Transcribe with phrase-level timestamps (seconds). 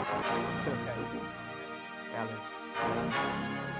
[0.00, 0.40] Okay.
[2.16, 3.79] Alan.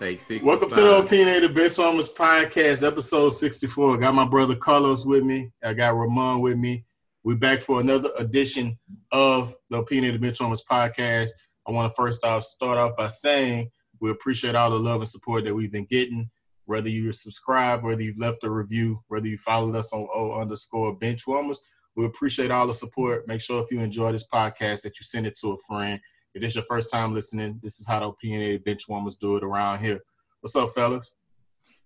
[0.00, 0.42] Take six.
[0.42, 3.96] Welcome to the Opinionated Benchwarmers Podcast, episode 64.
[3.96, 5.52] I got my brother Carlos with me.
[5.62, 6.86] I got Ramon with me.
[7.22, 8.78] We're back for another edition
[9.12, 11.32] of the Opinionated Benchwarmers Podcast.
[11.68, 13.70] I want to first off start off by saying
[14.00, 16.30] we appreciate all the love and support that we've been getting.
[16.64, 20.98] Whether you're subscribed, whether you've left a review, whether you followed us on O underscore
[20.98, 21.58] Benchwarmers,
[21.94, 23.28] we appreciate all the support.
[23.28, 26.00] Make sure if you enjoy this podcast that you send it to a friend
[26.34, 29.36] if this is your first time listening, this is how the opinionated bench warmers do
[29.36, 30.00] it around here.
[30.40, 31.12] What's up, fellas?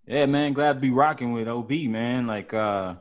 [0.07, 2.27] Yeah, man, glad to be rocking with OB, man.
[2.27, 2.97] Like uh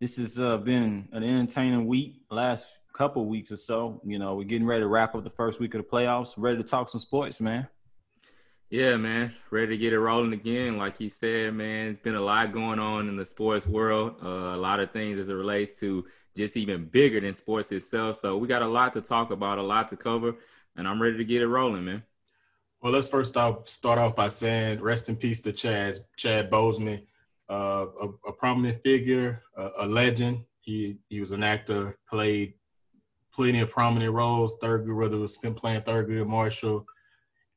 [0.00, 4.02] this has uh, been an entertaining week, last couple weeks or so.
[4.04, 6.58] You know, we're getting ready to wrap up the first week of the playoffs, ready
[6.58, 7.66] to talk some sports, man.
[8.68, 10.76] Yeah, man, ready to get it rolling again.
[10.76, 14.16] Like he said, man, it's been a lot going on in the sports world.
[14.22, 16.04] Uh, a lot of things as it relates to
[16.36, 18.16] just even bigger than sports itself.
[18.16, 20.34] So we got a lot to talk about, a lot to cover
[20.76, 22.02] and I'm ready to get it rolling, man.
[22.82, 27.02] Well, let's first off start off by saying rest in peace to Chad Chad Boseman,
[27.50, 30.44] uh, a, a, prominent figure, a, a, legend.
[30.60, 32.54] He he was an actor, played
[33.32, 34.58] plenty of prominent roles.
[34.58, 36.86] Thurgood, whether it was him playing Thurgood Marshall,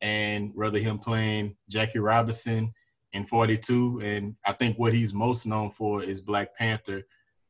[0.01, 2.73] and whether him playing Jackie Robinson
[3.13, 4.01] in 42.
[4.03, 7.03] And I think what he's most known for is Black Panther.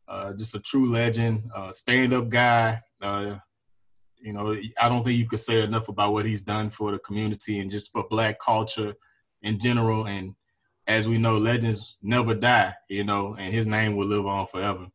[0.07, 2.81] Uh, just a true legend, uh, stand-up guy.
[3.01, 3.37] Uh,
[4.21, 6.99] you know, I don't think you could say enough about what he's done for the
[6.99, 8.93] community and just for black culture
[9.41, 10.05] in general.
[10.05, 10.35] And
[10.87, 14.87] as we know, legends never die, you know, and his name will live on forever.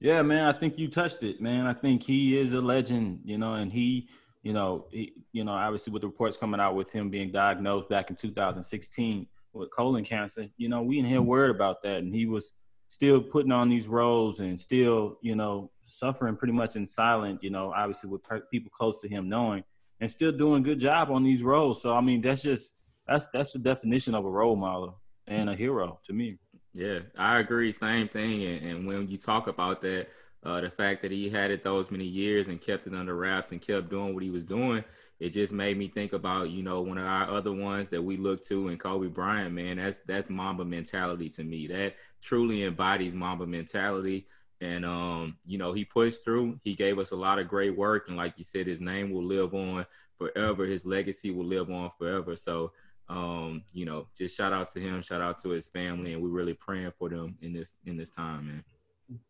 [0.00, 1.66] Yeah, man, I think you touched it, man.
[1.66, 4.08] I think he is a legend, you know, and he,
[4.42, 7.88] you know, he, you know, obviously with the reports coming out with him being diagnosed
[7.88, 11.28] back in 2016 with colon cancer, you know, we didn't hear mm-hmm.
[11.28, 12.52] word about that, and he was
[12.94, 17.50] still putting on these roles and still, you know, suffering pretty much in silent, you
[17.50, 18.22] know, obviously with
[18.52, 19.64] people close to him knowing
[20.00, 21.82] and still doing a good job on these roles.
[21.82, 22.78] So I mean, that's just
[23.08, 26.38] that's that's the definition of a role model and a hero to me.
[26.72, 27.72] Yeah, I agree.
[27.72, 28.44] Same thing.
[28.44, 30.06] And, and when you talk about that,
[30.44, 33.50] uh, the fact that he had it those many years and kept it under wraps
[33.50, 34.84] and kept doing what he was doing,
[35.20, 38.16] it just made me think about you know one of our other ones that we
[38.16, 39.54] look to and Kobe Bryant.
[39.54, 41.66] Man, that's that's Mamba mentality to me.
[41.66, 44.26] That truly embodies Mamba mentality.
[44.60, 46.58] And um, you know, he pushed through.
[46.64, 49.24] He gave us a lot of great work, and like you said, his name will
[49.24, 49.84] live on
[50.16, 50.64] forever.
[50.64, 52.36] His legacy will live on forever.
[52.36, 52.72] So,
[53.08, 56.28] um, you know, just shout out to him, shout out to his family, and we're
[56.28, 58.64] really praying for them in this in this time, man.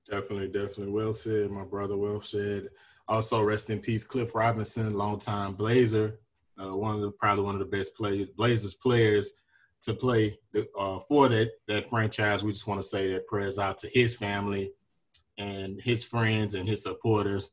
[0.08, 0.92] Definitely, definitely.
[0.92, 1.96] Well said, my brother.
[1.96, 2.68] Well said.
[3.06, 6.20] Also, rest in peace, Cliff Robinson, longtime Blazer,
[6.62, 9.34] uh, one of the probably one of the best players, Blazers players
[9.82, 10.38] to play
[10.78, 12.43] uh, for that that franchise.
[12.43, 14.72] We just want to say that prayers out to his family
[15.37, 17.50] and his friends and his supporters.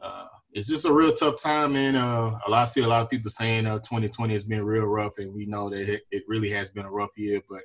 [0.00, 1.96] Uh, it's just a real tough time, man.
[1.96, 4.84] Uh, a lot, I see a lot of people saying uh, 2020 has been real
[4.84, 7.42] rough, and we know that it, it really has been a rough year.
[7.48, 7.62] But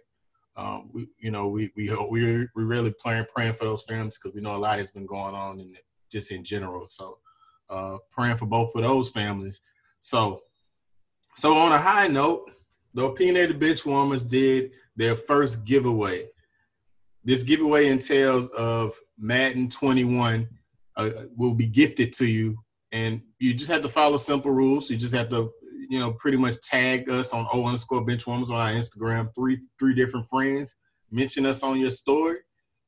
[0.58, 4.36] um, we, you know, we we we we really praying praying for those families because
[4.36, 5.78] we know a lot has been going on and
[6.12, 6.88] just in general.
[6.90, 7.18] So
[7.70, 9.62] uh, praying for both of those families.
[10.00, 10.42] So,
[11.36, 12.52] so on a high note,
[12.94, 16.28] the opinionated bench warmers did their first giveaway
[17.24, 20.48] this giveaway entails of Madden 21
[20.98, 22.58] uh, will be gifted to you,
[22.92, 24.90] and you just have to follow simple rules.
[24.90, 25.52] You just have to,
[25.90, 29.94] you know, pretty much tag us on O underscore benchwarmers on our Instagram, three three
[29.94, 30.76] different friends,
[31.12, 32.38] mention us on your story,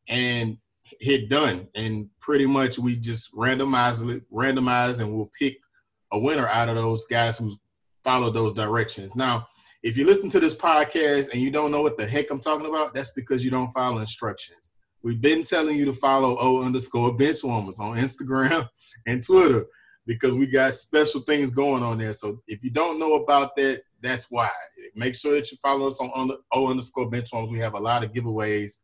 [0.08, 0.58] and
[1.00, 1.68] hit done.
[1.76, 5.58] And pretty much we just randomize it, randomize, and we'll pick
[6.12, 7.56] a winner out of those guys who
[8.04, 9.16] follow those directions.
[9.16, 9.48] Now,
[9.82, 12.68] if you listen to this podcast and you don't know what the heck I'm talking
[12.68, 14.72] about, that's because you don't follow instructions.
[15.02, 18.70] We've been telling you to follow O underscore benchwarmers on Instagram
[19.08, 19.66] and Twitter.
[20.06, 22.14] because we got special things going on there.
[22.14, 24.50] So if you don't know about that, that's why.
[24.96, 27.52] Make sure that you follow us on, O underscore benchwarmers.
[27.52, 28.78] We have a lot of giveaways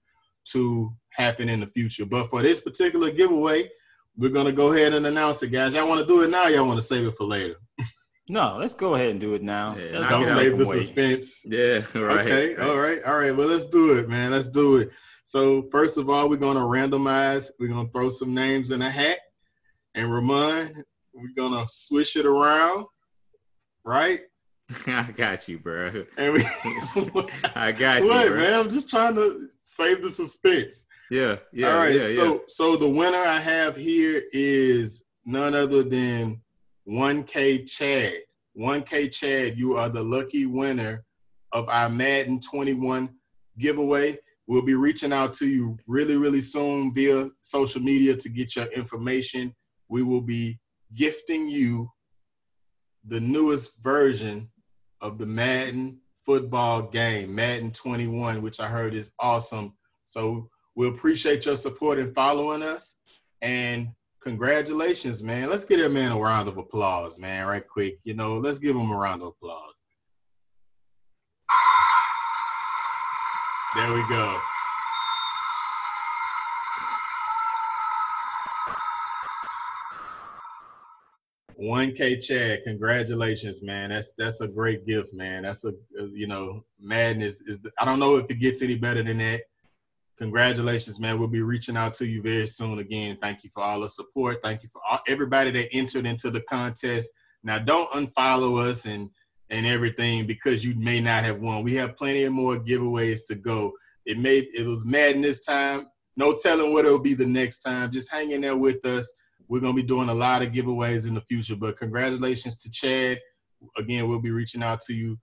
[0.52, 2.06] to happen in the future.
[2.06, 3.70] But for this particular giveaway,
[4.18, 5.74] we're gonna go ahead and announce it, guys.
[5.74, 6.48] Y'all want to do it now?
[6.48, 7.56] Y'all want to save it for later?
[8.32, 9.76] No, let's go ahead and do it now.
[9.76, 10.36] Yeah, Don't Yeah.
[10.36, 10.78] save the Wait.
[10.84, 11.42] suspense.
[11.46, 12.28] Yeah, right.
[12.28, 13.36] Okay, all right, all right.
[13.36, 14.30] Well, let's do it, man.
[14.30, 14.92] Let's do it.
[15.24, 17.50] So first of all, we're gonna randomize.
[17.60, 19.18] We're gonna throw some names in a hat,
[19.96, 22.86] and Ramon, we're gonna swish it around,
[23.84, 24.20] right?
[24.88, 26.06] I got you, bro.
[26.18, 26.44] And we,
[27.56, 28.38] I got you, what, bro.
[28.38, 28.54] man?
[28.54, 30.86] I'm just trying to save the suspense.
[31.10, 31.96] Yeah, yeah, all right.
[31.96, 32.40] yeah, so, yeah.
[32.48, 36.42] so the winner I have here is none other than
[36.88, 38.14] 1K Chad.
[38.60, 41.04] 1K Chad, you are the lucky winner
[41.52, 43.10] of our Madden 21
[43.58, 44.20] giveaway.
[44.46, 48.66] We'll be reaching out to you really, really soon via social media to get your
[48.68, 49.56] information.
[49.88, 50.60] We will be
[50.94, 51.90] gifting you
[53.08, 54.50] the newest version
[55.02, 59.74] of the Madden football game, Madden 21, which I heard is awesome.
[60.04, 62.96] So we appreciate your support and following us.
[63.42, 63.90] And
[64.22, 65.50] congratulations, man.
[65.50, 68.00] Let's give that man a round of applause, man, right quick.
[68.04, 69.74] You know, let's give him a round of applause.
[73.76, 74.40] There we go.
[81.62, 83.90] One K Chad, congratulations, man.
[83.90, 85.44] That's that's a great gift, man.
[85.44, 87.60] That's a uh, you know, madness is.
[87.78, 89.42] I don't know if it gets any better than that.
[90.18, 91.20] Congratulations, man.
[91.20, 92.80] We'll be reaching out to you very soon.
[92.80, 94.38] Again, thank you for all the support.
[94.42, 97.10] Thank you for all, everybody that entered into the contest.
[97.44, 99.10] Now, don't unfollow us and
[99.50, 101.64] and everything because you may not have won.
[101.64, 103.74] We have plenty of more giveaways to go.
[104.06, 105.88] It may it was madness time.
[106.16, 107.92] No telling what it'll be the next time.
[107.92, 109.12] Just hang in there with us.
[109.50, 111.56] We're gonna be doing a lot of giveaways in the future.
[111.56, 113.20] But congratulations to Chad.
[113.78, 115.18] Again, we'll be reaching out to you,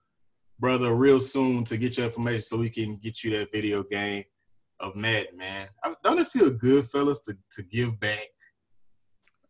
[0.59, 4.25] brother, real soon to get your information so we can get you that video game
[4.79, 5.69] of Madden, man.
[6.03, 8.27] Don't it feel good, fellas, to, to give back?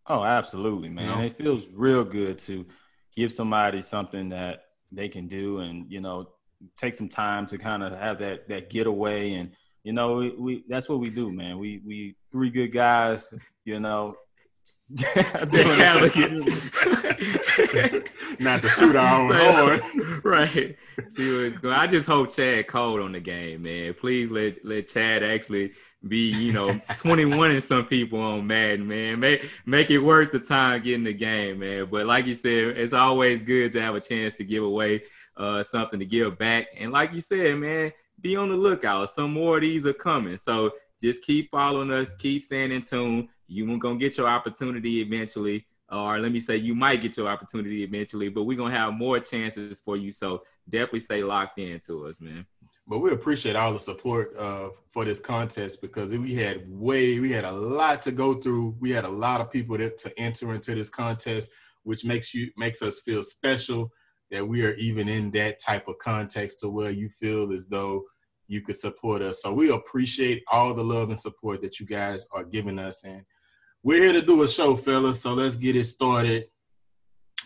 [0.05, 1.09] Oh, absolutely, man.
[1.09, 1.21] You know?
[1.23, 2.65] It feels real good to
[3.13, 6.29] give somebody something that they can do and, you know,
[6.77, 9.51] take some time to kind of have that that getaway and
[9.83, 11.59] you know, we, we that's what we do, man.
[11.59, 13.33] We we three good guys,
[13.63, 14.15] you know.
[15.15, 15.51] At-
[18.39, 20.21] Not toot our own horn.
[20.23, 20.77] right.
[21.09, 21.75] See what's going.
[21.75, 23.93] I just hope Chad cold on the game, man.
[23.93, 25.73] Please let let Chad actually
[26.07, 29.19] be, you know, 21 and some people on Madden, man.
[29.19, 31.87] Make make it worth the time getting the game, man.
[31.91, 35.03] But like you said, it's always good to have a chance to give away
[35.35, 36.67] uh something to give back.
[36.77, 37.91] And like you said, man,
[38.21, 39.09] be on the lookout.
[39.09, 40.37] Some more of these are coming.
[40.37, 40.71] So
[41.01, 43.29] just keep following us, keep staying in tune.
[43.47, 47.83] You gonna get your opportunity eventually or let me say you might get your opportunity
[47.83, 50.11] eventually, but we're gonna have more chances for you.
[50.11, 52.45] So definitely stay locked in to us, man.
[52.89, 57.31] But we appreciate all the support uh, for this contest because we had way, we
[57.31, 58.75] had a lot to go through.
[58.79, 61.49] We had a lot of people that, to enter into this contest,
[61.83, 63.91] which makes you makes us feel special
[64.31, 68.03] that we are even in that type of context to where you feel as though
[68.47, 69.41] you could support us.
[69.41, 73.03] So we appreciate all the love and support that you guys are giving us.
[73.03, 73.25] And
[73.83, 75.21] we're here to do a show, fellas.
[75.21, 76.45] So let's get it started.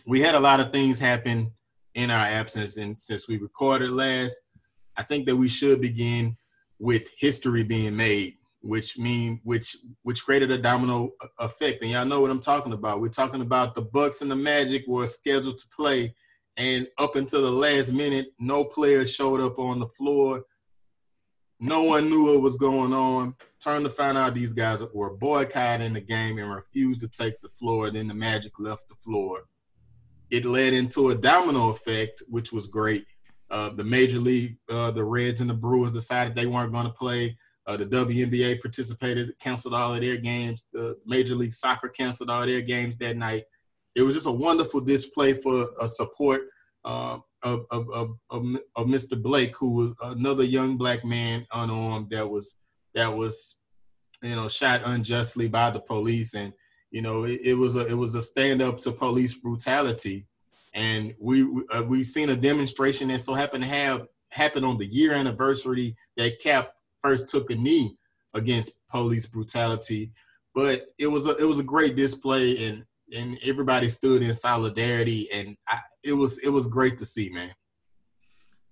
[0.06, 1.51] We had a lot of things happen
[1.94, 4.39] in our absence, and since we recorded last,
[4.96, 6.38] I think that we should begin
[6.79, 11.82] with history being made, which mean which which created a domino effect.
[11.82, 13.01] And y'all know what I'm talking about.
[13.01, 16.15] We're talking about the Bucks and the Magic were scheduled to play,
[16.58, 20.44] and up until the last minute, no players showed up on the floor.
[21.60, 23.36] No one knew what was going on.
[23.63, 27.50] Turned to find out these guys were boycotting the game and refused to take the
[27.50, 27.91] floor.
[27.91, 29.41] Then the Magic left the floor.
[30.32, 33.06] It led into a domino effect, which was great.
[33.51, 36.94] Uh, the major league, uh, the Reds and the Brewers decided they weren't going to
[36.94, 37.38] play.
[37.68, 40.68] Uh, the WNBA participated, canceled all of their games.
[40.74, 43.44] The Major League Soccer canceled all their games that night.
[43.94, 46.44] It was just a wonderful display for a support
[46.84, 49.22] uh, of, of, of, of Mr.
[49.22, 52.56] Blake, who was another young black man unarmed that was
[52.93, 53.57] that was
[54.21, 56.53] you know shot unjustly by the police, and
[56.91, 60.27] you know it, it was a it was a stand up to police brutality
[60.74, 61.43] and we
[61.74, 65.95] uh, we've seen a demonstration that so happened to have happened on the year anniversary
[66.17, 67.98] that Cap first took a knee
[68.33, 70.12] against police brutality.
[70.53, 75.29] But it was a it was a great display, and and everybody stood in solidarity,
[75.31, 77.51] and I, it was it was great to see, man.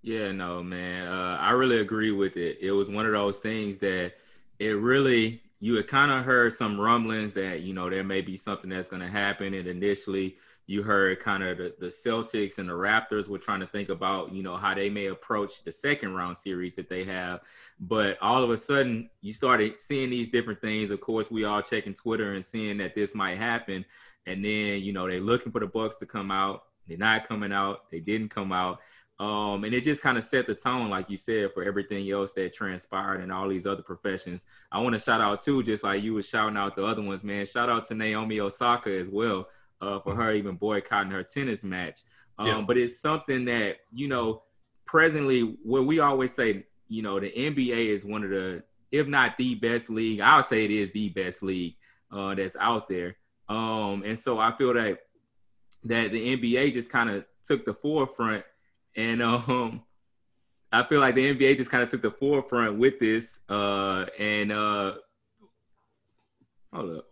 [0.01, 1.08] Yeah, no, man.
[1.08, 2.58] Uh, I really agree with it.
[2.62, 4.13] It was one of those things that
[4.58, 8.38] it really you had kind of heard some rumblings that you know there may be
[8.38, 10.38] something that's going to happen, and initially
[10.68, 14.32] you heard kind of the, the Celtics and the Raptors were trying to think about,
[14.32, 17.41] you know, how they may approach the second round series that they have.
[17.79, 20.91] But all of a sudden, you started seeing these different things.
[20.91, 23.84] Of course, we all checking Twitter and seeing that this might happen.
[24.27, 26.65] And then, you know, they're looking for the Bucks to come out.
[26.88, 27.89] They're not coming out.
[27.89, 28.79] They didn't come out.
[29.19, 32.31] Um, and it just kind of set the tone, like you said, for everything else
[32.33, 34.45] that transpired in all these other professions.
[34.71, 37.25] I want to shout out too, just like you were shouting out the other ones,
[37.25, 37.45] man.
[37.45, 39.49] Shout out to Naomi Osaka as well
[39.81, 42.03] uh, for her even boycotting her tennis match.
[42.38, 42.61] Um, yeah.
[42.61, 44.43] But it's something that you know,
[44.85, 49.38] presently, where we always say, you know, the NBA is one of the, if not
[49.38, 51.75] the best league, I'll say it is the best league
[52.11, 53.17] uh, that's out there.
[53.49, 54.99] Um, and so I feel that
[55.83, 58.43] that the NBA just kind of took the forefront,
[59.00, 59.82] and um,
[60.72, 63.39] I feel like the NBA just kind of took the forefront with this.
[63.50, 64.96] Uh, and uh,
[66.74, 67.06] hold up.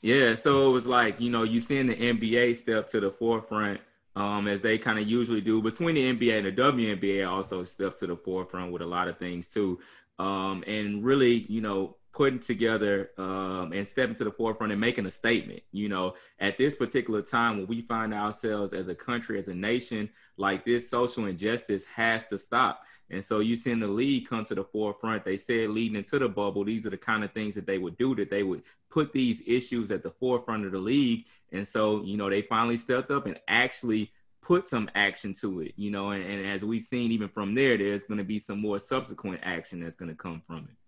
[0.00, 3.80] Yeah, so it was like you know you seeing the NBA step to the forefront
[4.14, 5.60] um, as they kind of usually do.
[5.60, 9.18] Between the NBA and the WNBA, also steps to the forefront with a lot of
[9.18, 9.78] things too,
[10.18, 15.04] um, and really you know putting together um, and stepping to the forefront and making
[15.04, 15.60] a statement.
[15.70, 19.54] You know, at this particular time when we find ourselves as a country, as a
[19.54, 20.08] nation,
[20.38, 22.84] like this social injustice has to stop.
[23.10, 25.26] And so you seeing the league come to the forefront.
[25.26, 27.98] They said leading into the bubble, these are the kind of things that they would
[27.98, 31.26] do, that they would put these issues at the forefront of the league.
[31.52, 35.74] And so, you know, they finally stepped up and actually put some action to it,
[35.76, 38.60] you know, and, and as we've seen even from there, there's going to be some
[38.60, 40.85] more subsequent action that's going to come from it.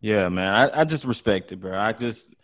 [0.00, 0.54] Yeah, man.
[0.54, 1.78] I, I just respect it, bro.
[1.78, 2.34] I just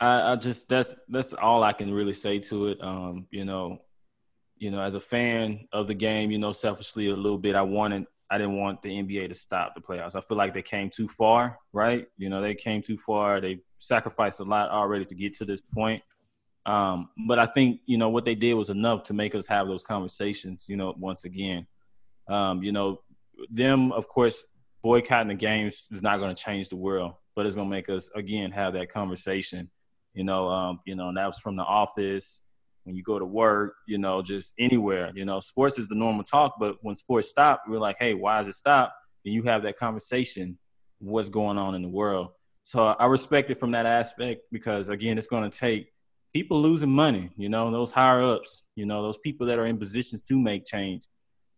[0.00, 2.82] I, I just that's that's all I can really say to it.
[2.82, 3.78] Um, you know,
[4.56, 7.62] you know, as a fan of the game, you know, selfishly a little bit, I
[7.62, 10.14] wanted, I didn't want the NBA to stop the playoffs.
[10.14, 12.06] I feel like they came too far, right?
[12.16, 13.40] You know, they came too far.
[13.40, 16.02] They sacrificed a lot already to get to this point.
[16.66, 19.66] Um, but I think, you know, what they did was enough to make us have
[19.66, 21.66] those conversations, you know, once again.
[22.26, 23.02] Um, you know,
[23.50, 24.44] them, of course,
[24.84, 27.88] boycotting the games is not going to change the world, but it's going to make
[27.88, 29.70] us, again, have that conversation.
[30.12, 32.42] You know, um, you know, and that was from the office
[32.84, 35.10] when you go to work, you know, just anywhere.
[35.14, 38.40] You know, sports is the normal talk, but when sports stop, we're like, hey, why
[38.40, 38.94] is it stop?
[39.24, 40.58] And you have that conversation,
[40.98, 42.28] what's going on in the world.
[42.62, 45.88] So I respect it from that aspect because again, it's going to take
[46.34, 49.78] people losing money, you know, those higher ups, you know, those people that are in
[49.78, 51.06] positions to make change,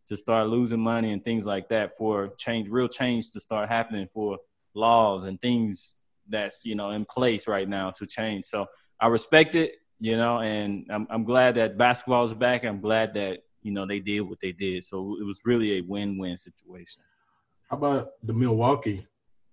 [0.07, 4.07] to start losing money and things like that for change, real change to start happening
[4.07, 4.39] for
[4.75, 5.97] laws and things
[6.29, 8.45] that's, you know, in place right now to change.
[8.45, 8.67] So
[9.01, 12.65] I respect it you know, and I'm I'm glad that basketball is back.
[12.65, 14.85] I'm glad that you know they did what they did.
[14.85, 17.03] So it was really a win-win situation.
[17.71, 19.07] How about the Milwaukee?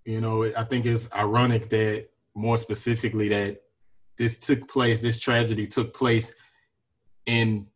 [0.05, 3.61] You know, I think it's ironic that more specifically that
[4.17, 6.35] this took place, this tragedy took place
[7.25, 7.67] in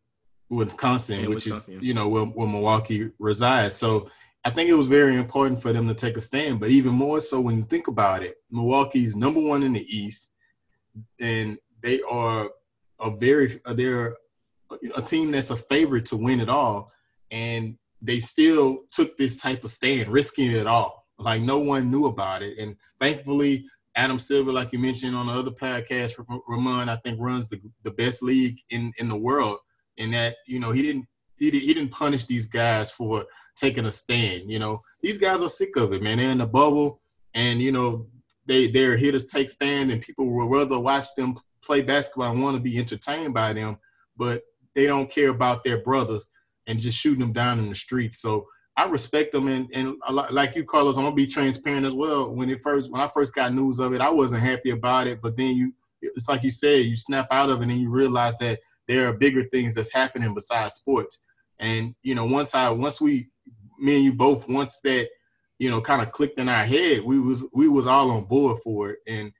[0.50, 1.77] Wisconsin, in which Wisconsin.
[1.77, 3.75] is you know where, where Milwaukee resides.
[3.75, 4.10] So
[4.46, 6.60] I think it was very important for them to take a stand.
[6.60, 10.30] But even more so when you think about it, Milwaukee's number one in the East,
[11.20, 12.50] and they are
[13.00, 14.16] a very uh, they're
[14.96, 16.92] a team that's a favorite to win it all,
[17.32, 21.06] and they still took this type of stand, risking it all.
[21.20, 25.34] Like no one knew about it, and thankfully, Adam Silver, like you mentioned on the
[25.34, 29.58] other podcast, Ramon, I think runs the the best league in in the world.
[29.98, 33.25] In that, you know, he didn't he, he didn't punish these guys for
[33.56, 34.50] taking a stand.
[34.50, 36.18] You know, these guys are sick of it, man.
[36.18, 37.01] They're in the bubble,
[37.34, 38.08] and you know
[38.46, 42.42] they they're here to take stand, and people will rather watch them play basketball and
[42.42, 43.77] want to be entertained by them,
[44.16, 46.30] but they don't care about their brothers
[46.66, 48.20] and just shooting them down in the streets.
[48.20, 49.96] So I respect them, and and
[50.32, 52.30] like you, Carlos, I'm gonna be transparent as well.
[52.30, 55.22] When it first, when I first got news of it, I wasn't happy about it.
[55.22, 58.38] But then you, it's like you said, you snap out of it and you realize
[58.38, 61.20] that there are bigger things that's happening besides sports.
[61.60, 63.29] And you know, once I, once we,
[63.79, 65.08] me and you both, once that,
[65.60, 68.60] you know, kind of clicked in our head, we was we was all on board
[68.63, 69.00] for it.
[69.08, 69.32] And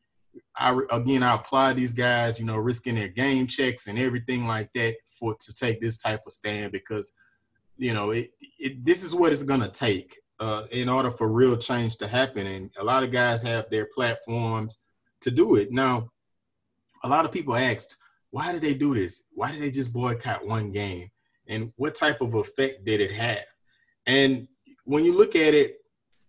[0.56, 4.72] I again I applaud these guys, you know, risking their game checks and everything like
[4.74, 7.12] that for to take this type of stand because
[7.77, 11.58] you know it, it this is what it's gonna take uh, in order for real
[11.58, 12.48] change to happen.
[12.48, 14.80] And a lot of guys have their platforms
[15.22, 15.72] to do it.
[15.72, 16.12] Now,
[17.04, 17.98] a lot of people asked,
[18.38, 19.24] why did they do this?
[19.34, 21.10] Why did they just boycott one game?
[21.48, 23.46] And what type of effect did it have?
[24.06, 24.48] And
[24.84, 25.77] when you look at it,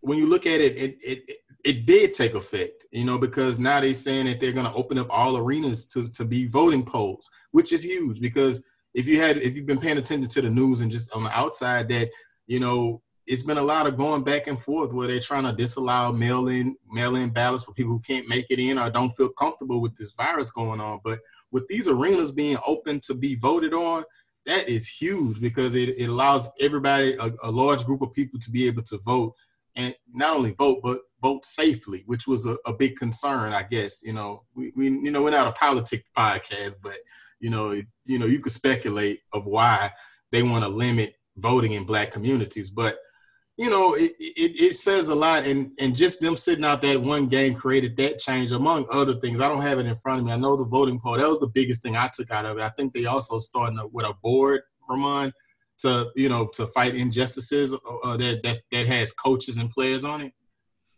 [0.01, 1.31] when you look at it, it, it
[1.65, 4.99] it did take effect, you know, because now they're saying that they're going to open
[4.99, 8.23] up all arenas to to be voting polls, which is huge.
[8.23, 8.63] Because
[8.95, 11.39] if you had if you've been paying attention to the news and just on the
[11.39, 12.09] outside, that
[12.47, 15.53] you know it's been a lot of going back and forth where they're trying to
[15.53, 19.83] disallow mail-in mail-in ballots for people who can't make it in or don't feel comfortable
[19.83, 21.01] with this virus going on.
[21.05, 21.19] But
[21.51, 24.05] with these arenas being open to be voted on,
[24.47, 28.51] that is huge because it, it allows everybody, a, a large group of people, to
[28.51, 29.35] be able to vote
[29.77, 34.03] and not only vote but vote safely, which was a, a big concern, I guess.
[34.03, 36.97] You know, we, we you know we're not a politic podcast, but
[37.41, 39.93] you know, you know, you could speculate of why
[40.33, 42.99] they want to limit voting in black communities, but
[43.59, 45.45] you know, it, it, it, says a lot.
[45.45, 49.41] And, and just them sitting out that one game created that change, among other things.
[49.41, 50.33] I don't have it in front of me.
[50.33, 52.63] I know the voting poll, that was the biggest thing I took out of it.
[52.63, 55.33] I think they also starting with a board, Ramon,
[55.79, 60.21] to, you know, to fight injustices uh, that, that, that has coaches and players on
[60.21, 60.33] it.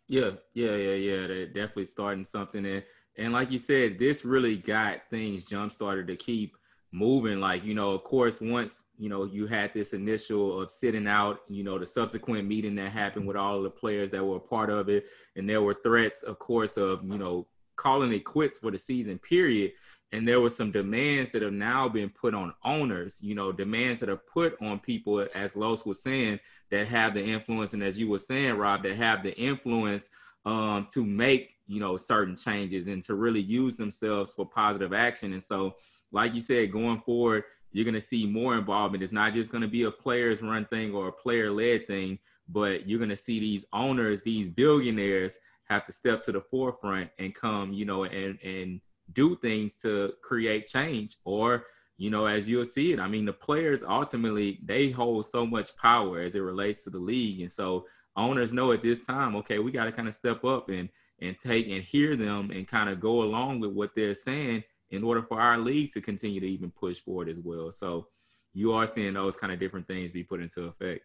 [0.07, 1.27] Yeah, yeah, yeah, yeah.
[1.29, 2.67] They're definitely starting something.
[2.67, 2.85] And,
[3.17, 6.57] and like you said, this really got things jump started to keep
[6.93, 11.07] moving like you know of course once you know you had this initial of sitting
[11.07, 14.41] out you know the subsequent meeting that happened with all the players that were a
[14.41, 15.05] part of it
[15.37, 17.47] and there were threats of course of you know
[17.81, 19.73] calling it quits for the season period.
[20.13, 24.01] And there were some demands that have now been put on owners you know demands
[24.01, 27.73] that are put on people as los was saying that have the influence.
[27.73, 30.11] And as you were saying rob that have the influence
[30.45, 35.33] um, to make you know certain changes and to really use themselves for positive action.
[35.33, 35.77] And so
[36.13, 39.03] like you said, going forward, you're going to see more involvement.
[39.03, 42.19] It's not just going to be a players run thing or a player led thing,
[42.49, 47.11] but you're going to see these owners, these billionaires have to step to the forefront
[47.19, 48.81] and come, you know, and, and
[49.13, 53.33] do things to create change or, you know, as you'll see it, I mean, the
[53.33, 57.41] players ultimately, they hold so much power as it relates to the league.
[57.41, 57.87] And so
[58.17, 60.89] owners know at this time, okay, we got to kind of step up and,
[61.21, 65.05] and take and hear them and kind of go along with what they're saying in
[65.05, 67.71] order for our league to continue to even push forward as well.
[67.71, 68.09] So
[68.53, 71.05] you are seeing those kind of different things be put into effect.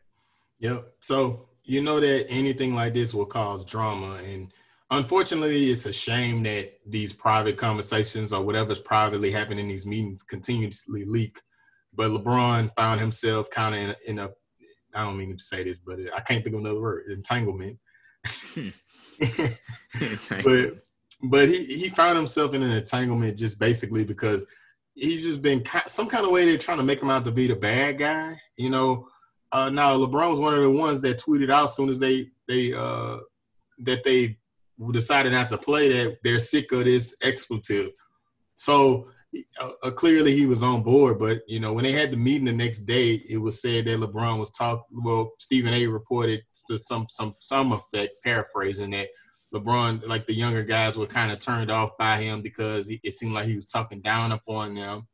[0.59, 0.87] Yep.
[1.01, 4.51] So you know that anything like this will cause drama and
[4.91, 10.23] unfortunately it's a shame that these private conversations or whatever's privately happening in these meetings
[10.23, 11.41] continuously leak
[11.93, 14.29] but lebron found himself kind of in, in, a
[14.93, 17.79] i don't mean to say this but i can't think of another word entanglement
[20.43, 20.84] but
[21.23, 24.45] but he he found himself in an entanglement just basically because
[24.93, 27.47] he's just been some kind of way they're trying to make him out to be
[27.47, 28.39] the bad guy.
[28.57, 29.07] You know,
[29.51, 32.29] uh, now LeBron was one of the ones that tweeted out as soon as they
[32.47, 33.17] they uh,
[33.79, 34.37] that they
[34.91, 37.91] decided not to play that they're sick of this expletive.
[38.55, 39.09] So
[39.59, 42.45] uh, uh, clearly he was on board, but you know when they had the meeting
[42.45, 44.83] the next day, it was said that LeBron was talking.
[45.03, 45.87] Well, Stephen A.
[45.87, 49.09] reported to some some some effect, paraphrasing that
[49.55, 53.33] LeBron, like the younger guys, were kind of turned off by him because it seemed
[53.33, 55.07] like he was talking down upon them.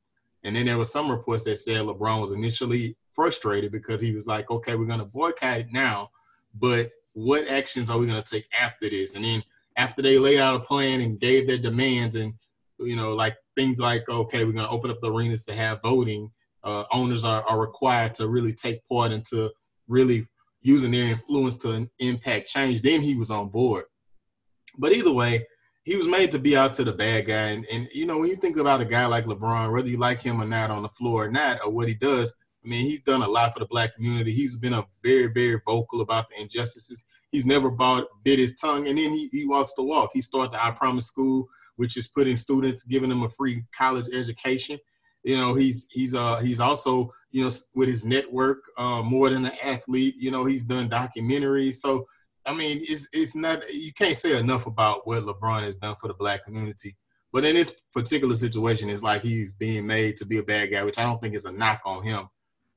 [0.43, 4.25] And then there were some reports that said LeBron was initially frustrated because he was
[4.25, 6.10] like, "Okay, we're going to boycott it now,
[6.56, 9.43] but what actions are we going to take after this?" And then
[9.77, 12.34] after they laid out a plan and gave their demands, and
[12.80, 15.84] you know, like things like, "Okay, we're going to open up the arenas to have
[15.84, 16.32] voting,"
[16.63, 19.51] uh, owners are, are required to really take part into
[19.88, 20.27] really
[20.62, 22.82] using their influence to impact change.
[22.82, 23.86] Then he was on board.
[24.77, 25.45] But either way,
[25.84, 27.47] he was made to be out to the bad guy.
[27.49, 30.21] And, and you know, when you think about a guy like LeBron, whether you like
[30.21, 33.01] him or not on the floor or not, or what he does, I mean, he's
[33.01, 34.31] done a lot for the black community.
[34.31, 37.03] He's been a very, very vocal about the injustices.
[37.31, 40.12] He's never bought, bit his tongue, and then he, he walks the walk.
[40.13, 44.07] He started the I Promise School, which is putting students, giving them a free college
[44.13, 44.77] education.
[45.23, 49.45] You know, he's he's uh he's also you know with his network uh, more than
[49.45, 50.15] an athlete.
[50.17, 51.75] You know, he's done documentaries.
[51.75, 52.05] So
[52.45, 56.08] I mean, it's it's not you can't say enough about what LeBron has done for
[56.08, 56.97] the black community.
[57.34, 60.84] But in this particular situation, it's like he's being made to be a bad guy,
[60.84, 62.27] which I don't think is a knock on him.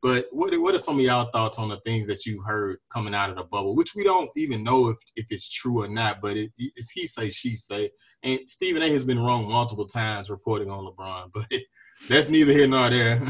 [0.04, 3.14] But what what are some of y'all thoughts on the things that you heard coming
[3.14, 6.20] out of the bubble, which we don't even know if, if it's true or not,
[6.20, 7.90] but it, it's he say she say.
[8.22, 8.90] And Stephen A.
[8.90, 11.50] has been wrong multiple times reporting on LeBron, but
[12.08, 13.22] that's neither here nor there.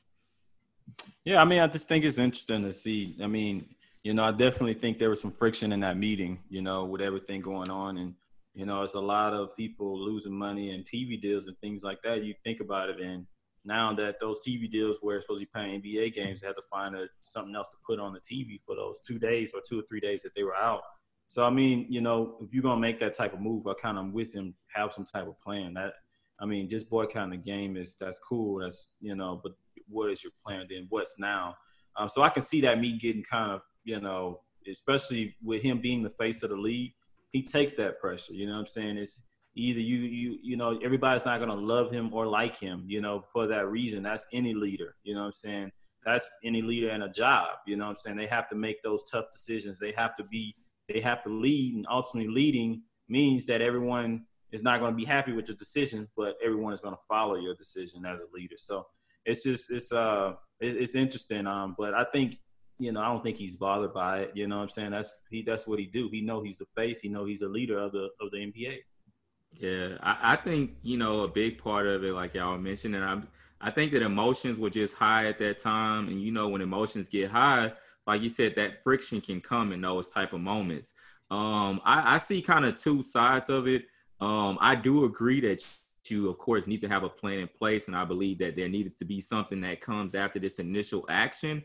[1.24, 3.16] yeah, I mean, I just think it's interesting to see.
[3.22, 3.74] I mean,
[4.06, 7.00] you know, I definitely think there was some friction in that meeting, you know, with
[7.00, 7.98] everything going on.
[7.98, 8.14] And,
[8.54, 11.98] you know, it's a lot of people losing money and TV deals and things like
[12.04, 12.22] that.
[12.22, 13.00] You think about it.
[13.00, 13.26] And
[13.64, 16.54] now that those TV deals where it's supposed to be playing NBA games, they had
[16.54, 19.60] to find a, something else to put on the TV for those two days or
[19.68, 20.82] two or three days that they were out.
[21.26, 23.72] So, I mean, you know, if you're going to make that type of move, I
[23.74, 25.74] kind of with him, have some type of plan.
[25.74, 25.94] That,
[26.38, 28.60] I mean, just boycotting the game is, that's cool.
[28.60, 29.54] That's, you know, but
[29.88, 30.86] what is your plan then?
[30.90, 31.56] What's now?
[31.96, 35.80] Um, so I can see that me getting kind of you know, especially with him
[35.80, 36.92] being the face of the league,
[37.32, 38.34] he takes that pressure.
[38.34, 38.98] You know what I'm saying?
[38.98, 39.22] It's
[39.54, 42.84] either you you you know everybody's not gonna love him or like him.
[42.86, 44.96] You know, for that reason, that's any leader.
[45.04, 45.72] You know what I'm saying?
[46.06, 47.48] that's any leader in a job.
[47.66, 48.16] You know what I'm saying?
[48.16, 49.78] They have to make those tough decisions.
[49.78, 50.54] They have to be,
[50.88, 55.04] they have to lead, and ultimately leading means that everyone is not going to be
[55.04, 58.54] happy with your decision, but everyone is going to follow your decision as a leader.
[58.56, 58.86] So
[59.24, 61.46] it's just it's uh it's interesting.
[61.48, 62.38] Um, but I think
[62.78, 64.32] you know I don't think he's bothered by it.
[64.34, 64.90] You know what I'm saying?
[64.90, 66.08] That's he that's what he do.
[66.10, 67.00] He know he's the face.
[67.00, 68.78] He know he's a leader of the of the NBA.
[69.58, 73.04] Yeah, I, I think you know a big part of it, like y'all mentioned, and
[73.04, 73.22] I
[73.60, 77.08] I think that emotions were just high at that time, and you know when emotions
[77.08, 77.72] get high,
[78.06, 80.94] like you said, that friction can come in those type of moments.
[81.30, 83.84] Um, I, I see kind of two sides of it.
[84.20, 85.66] Um, I do agree that
[86.08, 88.68] you, of course, need to have a plan in place, and I believe that there
[88.68, 91.64] needed to be something that comes after this initial action.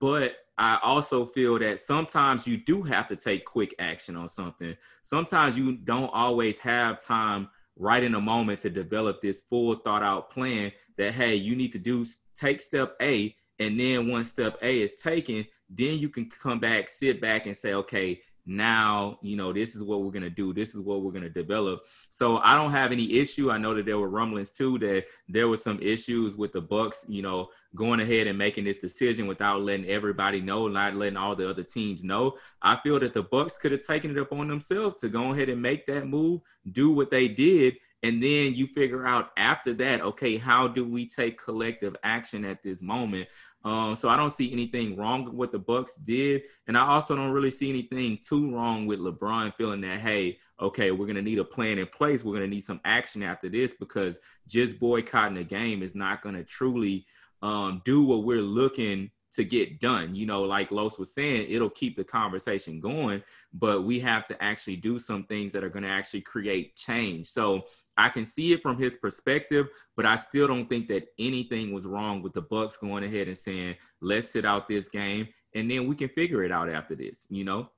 [0.00, 4.76] But I also feel that sometimes you do have to take quick action on something.
[5.02, 7.48] Sometimes you don't always have time
[7.78, 11.72] right in a moment to develop this full thought out plan that hey you need
[11.72, 16.28] to do take step a and then once step a is taken then you can
[16.28, 20.22] come back sit back and say okay now you know this is what we're going
[20.22, 21.82] to do this is what we're going to develop.
[22.10, 23.50] So i don't have any issue.
[23.50, 27.04] I know that there were rumblings too that there were some issues with the bucks
[27.08, 31.36] you know going ahead and making this decision without letting everybody know not letting all
[31.36, 32.36] the other teams know.
[32.62, 35.60] I feel that the bucks could have taken it upon themselves to go ahead and
[35.60, 36.40] make that move
[36.72, 41.06] do what they did and then you figure out after that okay how do we
[41.06, 43.26] take collective action at this moment
[43.64, 47.16] um, so I don't see anything wrong with what the Bucks did, and I also
[47.16, 51.38] don't really see anything too wrong with LeBron feeling that hey, okay, we're gonna need
[51.38, 52.24] a plan in place.
[52.24, 56.44] We're gonna need some action after this because just boycotting the game is not gonna
[56.44, 57.04] truly
[57.42, 60.14] um, do what we're looking to get done.
[60.14, 64.42] You know, like Los was saying, it'll keep the conversation going, but we have to
[64.42, 67.26] actually do some things that are going to actually create change.
[67.26, 67.64] So
[67.96, 71.86] I can see it from his perspective, but I still don't think that anything was
[71.86, 75.86] wrong with the Bucks going ahead and saying, "Let's sit out this game, and then
[75.86, 77.70] we can figure it out after this." You know.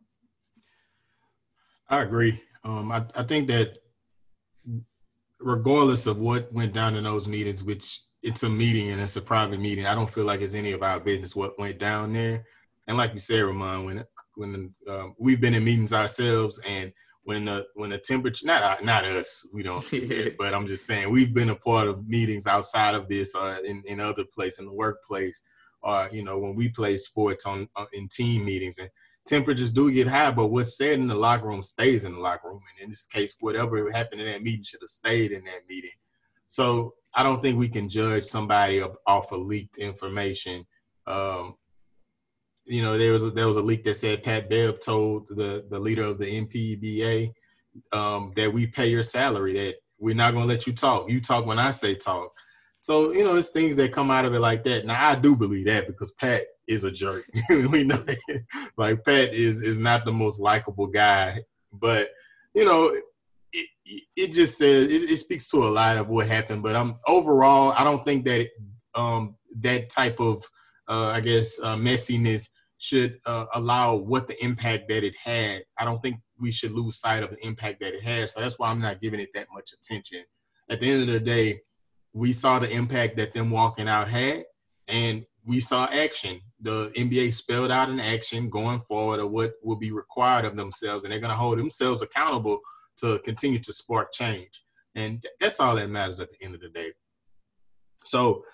[1.89, 2.41] I agree.
[2.63, 3.77] Um, I, I think that
[5.41, 9.23] regardless of what went down in those meetings, which it's a meeting and it's a
[9.23, 9.87] private meeting.
[9.87, 12.45] I don't feel like it's any of our business what went down there.
[12.87, 14.05] And like you said, Ramon, when
[14.35, 19.05] when um, we've been in meetings ourselves, and when the when the temperature not not
[19.05, 19.85] us, we don't.
[20.39, 23.83] but I'm just saying we've been a part of meetings outside of this, or in
[23.87, 25.43] in other place in the workplace,
[25.83, 28.91] or you know when we play sports on uh, in team meetings and
[29.27, 32.49] temperatures do get high, but what's said in the locker room stays in the locker
[32.49, 32.63] room.
[32.75, 35.91] And in this case, whatever happened in that meeting should have stayed in that meeting.
[36.47, 40.67] So I don't think we can judge somebody off of leaked information.
[41.07, 41.57] Um,
[42.65, 45.67] you know, there was a, there was a leak that said Pat Bev told the
[45.69, 47.33] the leader of the NPBA
[47.93, 51.11] um, that we pay your salary, that we're not going to let you talk.
[51.11, 52.31] You talk when I say talk.
[52.79, 54.87] So you know, it's things that come out of it like that.
[54.87, 57.25] Now I do believe that because Pat is a jerk.
[57.51, 58.45] we know that.
[58.77, 61.41] like Pat is is not the most likable guy,
[61.73, 62.11] but
[62.55, 62.95] you know,
[64.17, 66.63] it, just says it, it, speaks to a lot of what happened.
[66.63, 68.49] But I'm overall, I don't think that
[68.95, 70.45] um, that type of
[70.89, 72.49] uh, I guess uh, messiness
[72.79, 75.63] should uh, allow what the impact that it had.
[75.79, 78.33] I don't think we should lose sight of the impact that it has.
[78.33, 80.25] So that's why I'm not giving it that much attention.
[80.69, 81.61] At the end of the day,
[82.13, 84.45] we saw the impact that them walking out had,
[84.89, 86.41] and we saw action.
[86.61, 91.05] The NBA spelled out an action going forward of what will be required of themselves,
[91.05, 92.61] and they're going to hold themselves accountable
[93.01, 94.63] to continue to spark change.
[94.95, 96.93] And that's all that matters at the end of the day.
[98.05, 98.45] So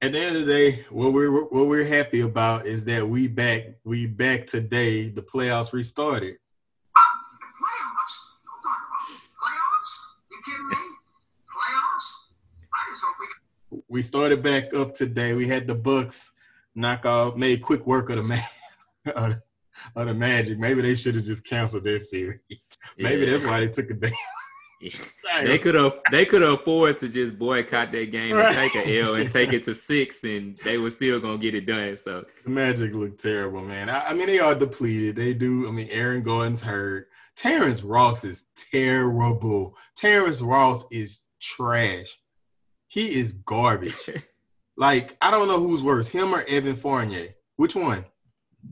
[0.00, 3.28] at the end of the day, what we're what we're happy about is that we
[3.28, 5.10] back we back today.
[5.10, 6.36] The playoffs restarted.
[6.96, 8.30] Playoffs?
[12.72, 13.82] Playoffs.
[13.88, 15.34] We started back up today.
[15.34, 16.32] We had the Bucks
[16.74, 18.42] knock off, made quick work of the man
[19.96, 20.58] of the Magic.
[20.58, 22.40] Maybe they should have just canceled this series.
[22.98, 23.30] Maybe yeah.
[23.30, 24.12] that's why they took a day.
[25.42, 28.46] they could have they could afford to just boycott that game right.
[28.46, 31.54] and take a L and take it to six, and they were still gonna get
[31.54, 31.94] it done.
[31.96, 33.90] So the Magic look terrible, man.
[33.90, 35.16] I, I, mean, they are depleted.
[35.16, 35.68] They do.
[35.68, 37.08] I mean, Aaron Gordon's hurt.
[37.36, 39.76] Terrence Ross is terrible.
[39.96, 42.18] Terrence Ross is trash.
[42.88, 43.94] He is garbage.
[44.76, 47.34] like I don't know who's worse, him or Evan Fournier.
[47.56, 48.06] Which one?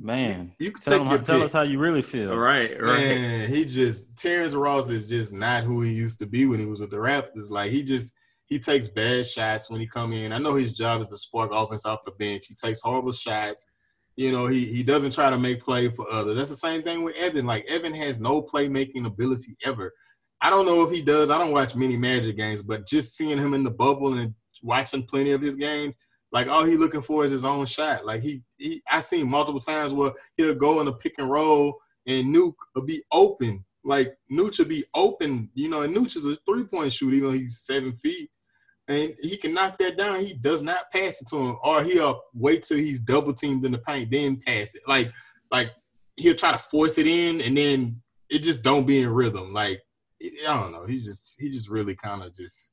[0.00, 2.36] Man, you can tell, him, tell us how you really feel.
[2.36, 2.98] Right, right.
[2.98, 6.66] Man, he just Terrence Ross is just not who he used to be when he
[6.66, 7.50] was with the Raptors.
[7.50, 8.14] Like he just
[8.46, 10.32] he takes bad shots when he come in.
[10.32, 12.46] I know his job is to spark offense off the bench.
[12.46, 13.64] He takes horrible shots.
[14.16, 16.36] You know, he he doesn't try to make play for others.
[16.36, 17.46] That's the same thing with Evan.
[17.46, 19.92] Like Evan has no playmaking ability ever.
[20.40, 21.30] I don't know if he does.
[21.30, 25.04] I don't watch many Magic games, but just seeing him in the bubble and watching
[25.04, 25.94] plenty of his games,
[26.30, 28.04] Like all he looking for is his own shot.
[28.04, 31.78] Like he, he I seen multiple times where he'll go in a pick and roll
[32.06, 33.64] and Nuke will be open.
[33.84, 37.28] Like Nuke will be open, you know, and Nuke is a three point shooter, even
[37.28, 38.30] though he's seven feet.
[38.88, 40.20] And he can knock that down.
[40.20, 43.72] He does not pass it to him, or he'll wait till he's double teamed in
[43.72, 44.80] the paint, then pass it.
[44.88, 45.12] Like,
[45.50, 45.72] like
[46.16, 49.52] he'll try to force it in, and then it just don't be in rhythm.
[49.52, 49.82] Like,
[50.22, 50.86] I don't know.
[50.86, 52.72] He's just he just really kind of just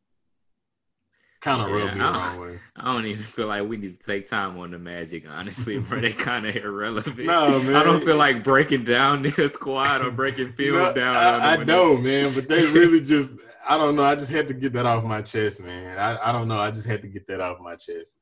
[1.46, 2.60] kind of Yeah, rubbed me the I don't- wrong way.
[2.78, 6.02] I don't even feel like we need to take time on the Magic, honestly, bro.
[6.02, 7.18] They kind of irrelevant.
[7.26, 7.76] No, man.
[7.76, 11.16] I don't feel like breaking down this squad or breaking film No, down.
[11.16, 13.32] I, I know, man, but they really just
[13.68, 14.04] I don't know.
[14.04, 15.98] I just had to get that off my chest, man.
[15.98, 16.60] I, I don't know.
[16.60, 18.20] I just had to get that off my chest.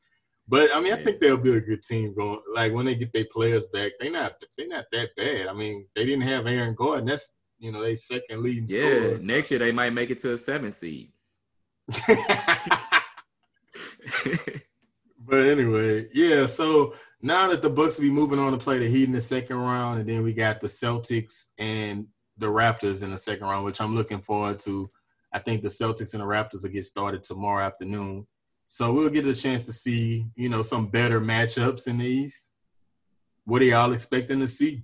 [0.48, 1.04] But I mean, I Yeah.
[1.04, 2.40] think they'll be a good team going.
[2.54, 5.48] Like when they get their players back, they not they not that bad.
[5.48, 7.06] I mean, they didn't have Aaron Gordon.
[7.08, 9.20] That's you know they second leading Yeah, scorer.
[9.20, 11.10] so- next year they might make it to a seven seed.
[15.26, 16.46] But anyway, yeah.
[16.48, 19.22] So now that the Bucks will be moving on to play the Heat in the
[19.22, 23.64] second round, and then we got the Celtics and the Raptors in the second round,
[23.66, 24.90] which I'm looking forward to.
[25.32, 28.28] I think the Celtics and the Raptors will get started tomorrow afternoon.
[28.66, 32.52] So we'll get a chance to see, you know, some better matchups in the East.
[33.46, 34.84] What are y'all expecting to see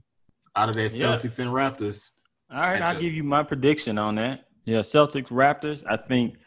[0.55, 1.17] out of that Yeah.
[1.17, 2.11] Celtics and Raptors?
[2.51, 4.47] All right, I'll give you my prediction on that.
[4.65, 5.83] Yeah, Celtics Raptors.
[5.87, 6.37] I think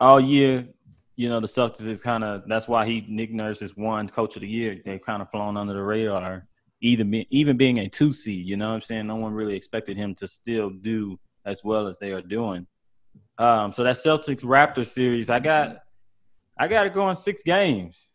[0.00, 0.68] all year,
[1.16, 4.36] you know, the Celtics is kind of that's why he Nick Nurse is one coach
[4.36, 4.80] of the year.
[4.84, 6.46] They've kind of flown under the radar,
[6.80, 8.46] either be, even being a two seed.
[8.46, 9.06] You know what I'm saying?
[9.06, 12.66] No one really expected him to still do as well as they are doing.
[13.38, 15.78] Um, so that Celtics Raptors series, I got,
[16.58, 18.10] I got to go in six games.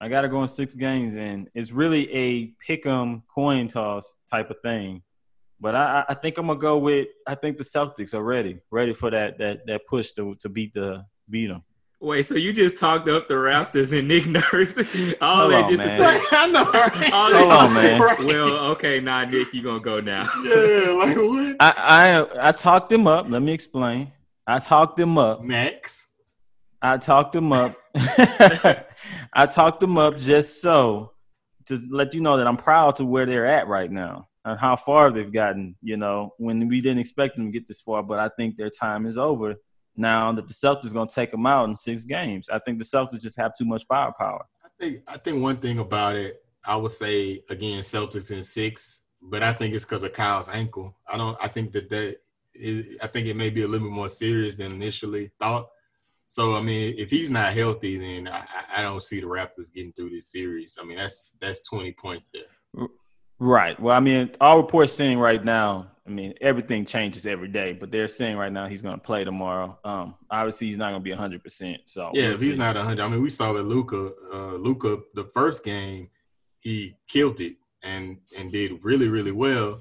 [0.00, 4.16] I got to go in six games, and it's really a pick 'em coin toss
[4.30, 5.02] type of thing.
[5.60, 7.08] But I, I- I think I'm gonna go with.
[7.26, 10.74] I think the Celtics are ready, ready for that that that push to to beat
[10.74, 11.62] the beat them.
[12.00, 14.76] Wait, so you just talked up the Raptors and Nick Nurse?
[15.22, 16.00] All Hold that on, just man.
[16.00, 17.12] to say, I know, right?
[17.12, 18.00] all Hold that- on, man.
[18.00, 18.18] Right.
[18.20, 20.28] well, okay, nah, Nick, you gonna go now.
[20.44, 21.56] yeah, like what?
[21.60, 23.26] I I I talked them up.
[23.28, 24.12] Let me explain.
[24.46, 25.42] I talked them up.
[25.42, 26.08] Max.
[26.82, 27.74] I talked them up.
[27.96, 31.12] I talked them up just so
[31.66, 34.76] to let you know that I'm proud to where they're at right now and how
[34.76, 35.76] far they've gotten.
[35.80, 38.68] You know, when we didn't expect them to get this far, but I think their
[38.68, 39.54] time is over
[39.96, 42.48] now that the Celtics are going to take them out in six games.
[42.48, 44.44] I think the Celtics just have too much firepower.
[44.64, 49.02] I think I think one thing about it, I would say again Celtics in six,
[49.22, 50.96] but I think it's because of Kyle's ankle.
[51.08, 51.36] I don't.
[51.42, 52.16] I think that that
[52.54, 55.68] is, I think it may be a little bit more serious than initially thought.
[56.26, 59.72] So I mean, if he's not healthy, then I, I- I don't see the Raptors
[59.72, 60.76] getting through this series.
[60.80, 62.88] I mean, that's that's twenty points there.
[63.38, 63.78] Right.
[63.78, 65.90] Well, I mean, all reports saying right now.
[66.06, 69.24] I mean, everything changes every day, but they're saying right now he's going to play
[69.24, 69.78] tomorrow.
[69.84, 71.82] Um, obviously, he's not going to be hundred percent.
[71.86, 74.12] So Yeah, we'll if he's not hundred, I mean, we saw with Luka.
[74.32, 76.10] Uh, Luka, the first game,
[76.60, 79.80] he killed it and and did really really well.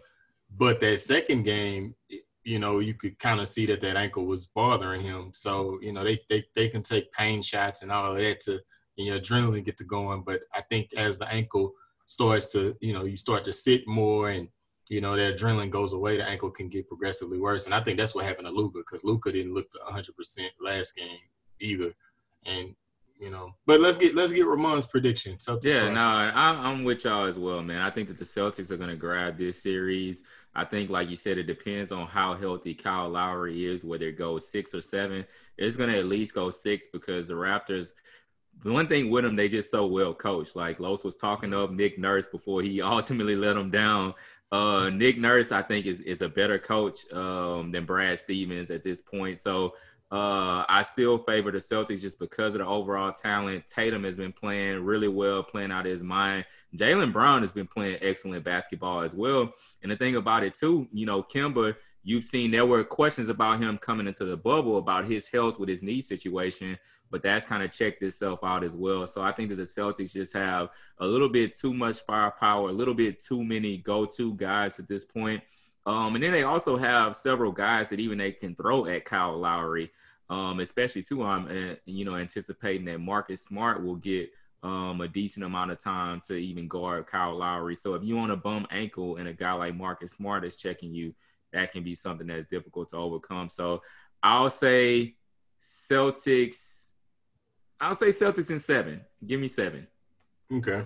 [0.56, 1.96] But that second game,
[2.44, 5.32] you know, you could kind of see that that ankle was bothering him.
[5.34, 8.62] So you know, they they they can take pain shots and all of that to
[8.98, 10.24] and your adrenaline get to going.
[10.24, 11.74] But I think as the ankle
[12.06, 14.48] starts to, you know, you start to sit more and
[14.90, 17.66] you know, that adrenaline goes away, the ankle can get progressively worse.
[17.66, 20.10] And I think that's what happened to Luka because Luka didn't look to 100%
[20.60, 21.20] last game
[21.60, 21.94] either.
[22.46, 22.76] And
[23.20, 25.38] you know, but let's get let's get Ramon's prediction.
[25.38, 27.82] Celtics Yeah, no, I, I'm with y'all as well, man.
[27.82, 30.24] I think that the Celtics are going to grab this series.
[30.56, 34.18] I think, like you said, it depends on how healthy Kyle Lowry is, whether it
[34.18, 35.26] goes six or seven.
[35.58, 37.94] It's going to at least go six because the Raptors.
[38.64, 40.56] The one thing with them, they just so well coached.
[40.56, 41.60] Like Los was talking mm-hmm.
[41.60, 44.16] of Nick Nurse before he ultimately let them down.
[44.54, 48.84] Uh, Nick Nurse, I think, is is a better coach um, than Brad Stevens at
[48.84, 49.40] this point.
[49.40, 49.74] So
[50.12, 53.66] uh, I still favor the Celtics just because of the overall talent.
[53.66, 56.46] Tatum has been playing really well, playing out of his mind.
[56.78, 59.52] Jaylen Brown has been playing excellent basketball as well.
[59.82, 63.60] And the thing about it too, you know, Kemba, you've seen there were questions about
[63.60, 66.78] him coming into the bubble about his health with his knee situation,
[67.14, 69.08] but that's kind of checked itself out as well.
[69.08, 72.74] So I think that the Celtics just have a little bit too much firepower, a
[72.74, 75.42] little bit too many go-to guys at this point.
[75.86, 79.38] Um, and then they also have several guys that even they can throw at Kyle
[79.38, 79.92] Lowry
[80.30, 81.24] um, especially too.
[81.24, 84.32] I'm uh, you know anticipating that Marcus Smart will get
[84.64, 87.76] um, a decent amount of time to even guard Kyle Lowry.
[87.76, 90.94] So if you want a bum ankle and a guy like Marcus Smart is checking
[90.94, 91.14] you,
[91.52, 93.50] that can be something that's difficult to overcome.
[93.50, 93.84] So
[94.22, 95.16] I'll say
[95.62, 96.93] Celtics.
[97.82, 99.02] I'll say Celtics in seven.
[99.26, 99.88] Give me seven.
[100.52, 100.86] Okay.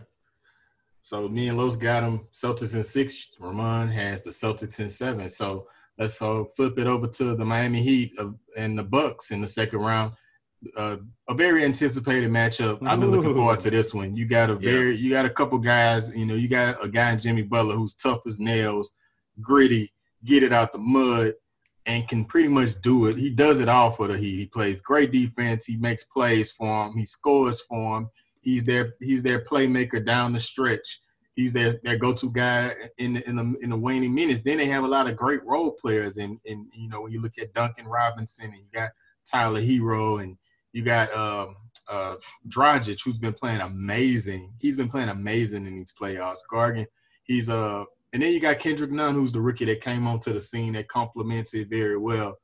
[1.01, 3.29] So me and Los got them Celtics in six.
[3.39, 5.29] Ramon has the Celtics in seven.
[5.29, 8.17] So let's flip it over to the Miami Heat
[8.57, 10.13] and the Bucks in the second round.
[10.75, 10.97] uh,
[11.29, 12.85] a very anticipated matchup.
[12.85, 14.15] I've been looking forward to this one.
[14.15, 16.15] You got a very, you got a couple guys.
[16.15, 18.93] You know, you got a guy in Jimmy Butler who's tough as nails,
[19.39, 19.93] gritty,
[20.25, 21.33] get it out the mud,
[21.87, 23.15] and can pretty much do it.
[23.15, 24.37] He does it all for the Heat.
[24.37, 25.65] He plays great defense.
[25.65, 26.97] He makes plays for him.
[26.97, 28.09] He scores for him.
[28.41, 31.01] He's their he's their playmaker down the stretch.
[31.35, 34.41] He's their, their go-to guy in the, in the in the waning minutes.
[34.41, 37.21] Then they have a lot of great role players, and and you know when you
[37.21, 38.91] look at Duncan Robinson and you got
[39.25, 40.37] Tyler Herro and
[40.73, 41.55] you got um,
[41.89, 42.15] uh,
[42.49, 44.53] Dragic, who's been playing amazing.
[44.59, 46.39] He's been playing amazing in these playoffs.
[46.51, 46.87] Gargan,
[47.23, 50.39] he's uh, and then you got Kendrick Nunn, who's the rookie that came onto the
[50.39, 52.37] scene that complements it very well.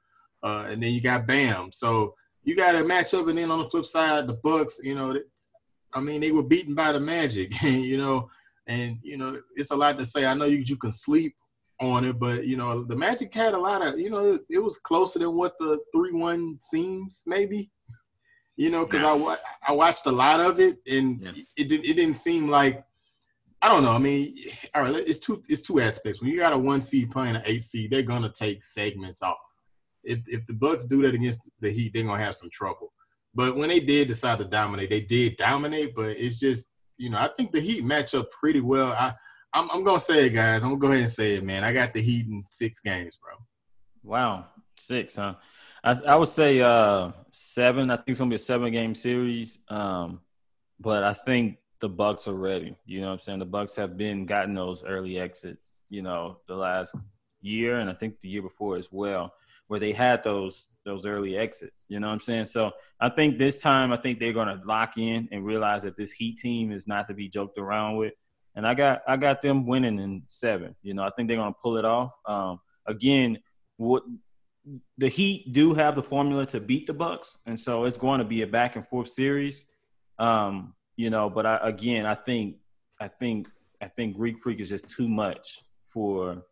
[0.43, 1.71] Uh, and then you got Bam.
[1.71, 4.79] So you got a matchup, and then on the flip side, the Bucks.
[4.83, 5.17] You know,
[5.93, 7.61] I mean, they were beaten by the Magic.
[7.63, 8.29] you know,
[8.67, 10.25] and you know, it's a lot to say.
[10.25, 11.35] I know you you can sleep
[11.79, 13.97] on it, but you know, the Magic had a lot of.
[13.97, 17.71] You know, it was closer than what the three one seems, maybe.
[18.57, 19.37] You know, because yeah.
[19.67, 21.31] I I watched a lot of it, and yeah.
[21.55, 22.83] it it it didn't seem like
[23.63, 23.93] I don't know.
[23.93, 24.35] I mean,
[24.75, 26.21] all right, it's two it's two aspects.
[26.21, 29.37] When you got a one seed playing an eight seed, they're gonna take segments off.
[30.03, 32.91] If if the Bucks do that against the Heat, they're gonna have some trouble.
[33.33, 35.95] But when they did decide to dominate, they did dominate.
[35.95, 36.65] But it's just
[36.97, 38.91] you know, I think the Heat match up pretty well.
[38.91, 39.13] I
[39.53, 40.65] I'm, I'm gonna say it, guys.
[40.65, 41.63] I'm gonna go ahead and say it, man.
[41.63, 43.35] I got the Heat in six games, bro.
[44.03, 45.35] Wow, six, huh?
[45.85, 47.91] I I would say uh seven.
[47.91, 49.57] I think it's gonna be a seven game series.
[49.69, 50.19] Um,
[50.81, 52.77] but I think the Bucks are ready.
[52.85, 53.39] You know what I'm saying?
[53.39, 56.95] The Bucks have been gotten those early exits, you know, the last
[57.41, 59.33] year and I think the year before as well,
[59.67, 61.85] where they had those those early exits.
[61.89, 62.45] You know what I'm saying?
[62.45, 66.13] So I think this time I think they're gonna lock in and realize that this
[66.13, 68.13] Heat team is not to be joked around with.
[68.55, 70.77] And I got I got them winning in seven.
[70.83, 72.13] You know, I think they're gonna pull it off.
[72.25, 73.39] Um, again,
[73.75, 74.03] what
[74.97, 78.25] the Heat do have the formula to beat the Bucks, and so it's going to
[78.25, 79.65] be a back and forth series.
[80.17, 81.29] Um, you know.
[81.29, 82.57] But I, again, I think,
[82.99, 83.49] I think,
[83.81, 86.43] I think Greek Freak is just too much for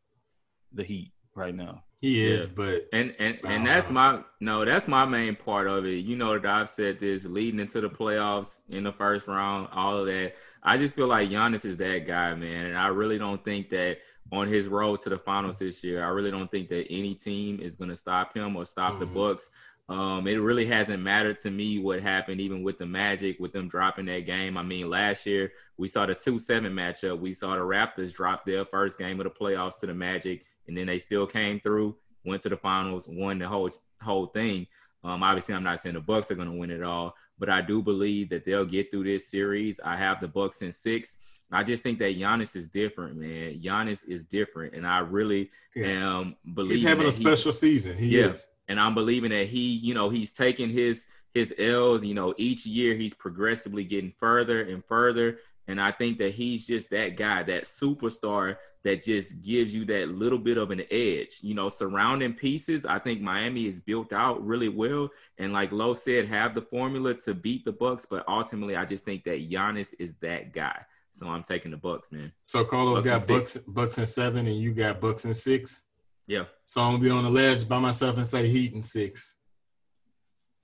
[0.74, 1.84] the Heat right now.
[2.02, 2.52] He is, yeah.
[2.56, 6.04] but and and and that's my no, that's my main part of it.
[6.04, 9.98] You know that I've said this leading into the playoffs in the first round, all
[9.98, 10.34] of that.
[10.64, 14.00] I just feel like Giannis is that guy, man, and I really don't think that
[14.32, 17.60] on his road to the finals this year, I really don't think that any team
[17.60, 19.00] is going to stop him or stop mm-hmm.
[19.02, 19.52] the Bucks.
[19.92, 23.68] Um, it really hasn't mattered to me what happened, even with the Magic, with them
[23.68, 24.56] dropping that game.
[24.56, 27.20] I mean, last year we saw the 2 7 matchup.
[27.20, 30.78] We saw the Raptors drop their first game of the playoffs to the Magic, and
[30.78, 33.70] then they still came through, went to the finals, won the whole
[34.02, 34.66] whole thing.
[35.04, 37.60] Um, obviously, I'm not saying the Bucks are going to win it all, but I
[37.60, 39.82] do believe that they'll get through this series.
[39.84, 41.18] I have the Bucks in six.
[41.52, 43.60] I just think that Giannis is different, man.
[43.62, 45.88] Giannis is different, and I really yeah.
[45.88, 47.98] am believing he's having a special season.
[47.98, 48.28] He yeah.
[48.28, 52.06] is and I'm believing that he, you know, he's taking his his L's.
[52.06, 55.40] You know, each year he's progressively getting further and further.
[55.68, 60.08] And I think that he's just that guy, that superstar that just gives you that
[60.10, 61.40] little bit of an edge.
[61.42, 65.10] You know, surrounding pieces, I think Miami is built out really well.
[65.38, 68.06] And like Lowe said, have the formula to beat the Bucks.
[68.06, 70.80] But ultimately, I just think that Giannis is that guy.
[71.12, 72.32] So I'm taking the Bucks, man.
[72.46, 75.82] So Carlos Bucks got Bucks, Bucks and seven, and you got Bucks and six.
[76.28, 76.46] Yeah.
[76.66, 79.36] So I'm gonna be on the ledge by myself and say Heat and six.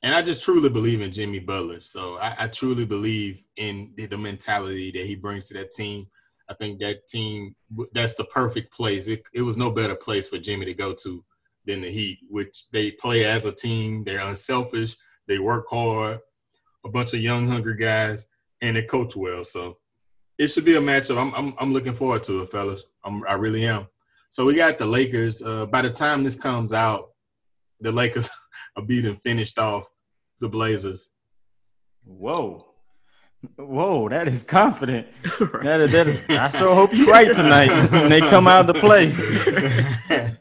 [0.04, 1.82] And I just truly believe in Jimmy Butler.
[1.82, 6.08] So I, I truly believe in the, the, mentality that he brings to that team.
[6.50, 7.56] I think that team
[7.93, 9.08] that's the perfect place.
[9.08, 11.24] It, it was no better place for Jimmy to go to
[11.65, 14.04] than the Heat, which they play as a team.
[14.04, 14.96] They're unselfish.
[15.28, 16.20] They work hard.
[16.86, 18.28] A bunch of young, hungry guys,
[18.62, 19.43] and they coach well.
[19.43, 19.80] So
[20.38, 21.17] it should be a matchup.
[21.17, 22.86] I'm I'm, I'm looking forward to it, fellas.
[23.04, 23.88] I'm, I really am.
[24.30, 25.42] So we got the Lakers.
[25.42, 27.10] Uh, by the time this comes out,
[27.80, 28.30] the Lakers
[28.78, 29.86] are beating finished off
[30.40, 31.10] the Blazers.
[32.06, 32.66] Whoa.
[33.56, 35.08] Whoa, that is confident.
[35.62, 38.74] that is, that is, I sure hope you're right tonight when they come out to
[38.74, 39.12] play.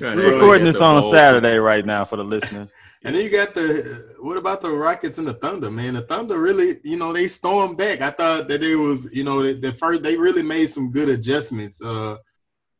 [0.00, 2.70] We're recording this on a Saturday right now for the listeners.
[3.04, 5.94] And then you got the what about the Rockets and the Thunder, man?
[5.94, 8.00] The Thunder really, you know, they stormed back.
[8.00, 11.10] I thought that it was, you know, the, the first they really made some good
[11.10, 11.82] adjustments.
[11.82, 12.16] Uh,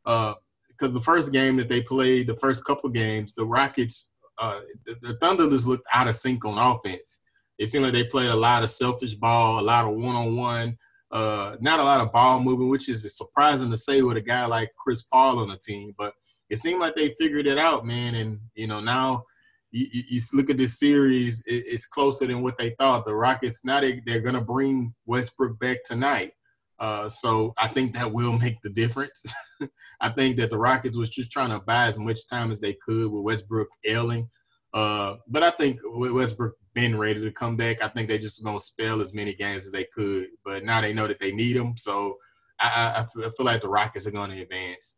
[0.05, 0.35] because
[0.81, 4.95] uh, the first game that they played, the first couple games, the Rockets, uh, the,
[5.01, 7.21] the Thunder just looked out of sync on offense.
[7.57, 10.35] It seemed like they played a lot of selfish ball, a lot of one on
[10.35, 10.77] one,
[11.11, 14.71] not a lot of ball moving, which is surprising to say with a guy like
[14.77, 15.93] Chris Paul on the team.
[15.97, 16.13] But
[16.49, 18.15] it seemed like they figured it out, man.
[18.15, 19.23] And you know now
[19.71, 23.05] you, you look at this series, it's closer than what they thought.
[23.05, 26.31] The Rockets now they, they're going to bring Westbrook back tonight.
[26.79, 29.23] Uh, so I think that will make the difference.
[30.01, 32.73] I think that the Rockets was just trying to buy as much time as they
[32.73, 34.29] could with Westbrook ailing.
[34.73, 37.81] Uh, but I think with Westbrook been ready to come back.
[37.81, 40.93] I think they just gonna spell as many games as they could, but now they
[40.93, 41.75] know that they need them.
[41.77, 42.17] So
[42.59, 44.93] I, I, I feel like the Rockets are to advance.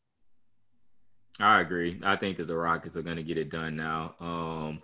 [1.39, 2.01] I agree.
[2.03, 4.15] I think that the Rockets are to get it done now.
[4.19, 4.81] Um,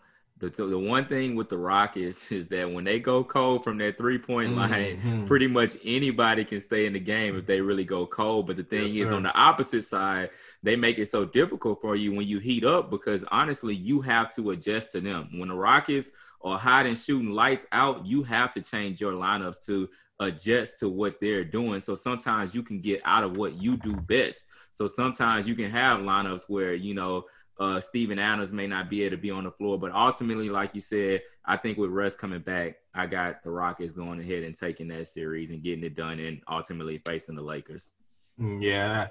[0.49, 3.97] the, the one thing with the Rockets is that when they go cold from that
[3.97, 5.27] three point line, Mhm.
[5.27, 8.47] pretty much anybody can stay in the game if they really go cold.
[8.47, 9.15] But the thing Yes, is, sir.
[9.15, 10.29] on the opposite side,
[10.61, 14.33] they make it so difficult for you when you heat up because honestly, you have
[14.35, 15.29] to adjust to them.
[15.37, 19.65] When the Rockets are hot and shooting lights out, you have to change your lineups
[19.65, 19.89] to
[20.19, 21.79] adjust to what they're doing.
[21.79, 24.45] So sometimes you can get out of what you do best.
[24.71, 27.25] So sometimes you can have lineups where, you know,
[27.59, 30.73] uh, Steven Adams may not be able to be on the floor, but ultimately, like
[30.75, 34.55] you said, I think with Russ coming back, I got the Rockets going ahead and
[34.55, 37.91] taking that series and getting it done, and ultimately facing the Lakers.
[38.39, 39.07] Mm, Yeah.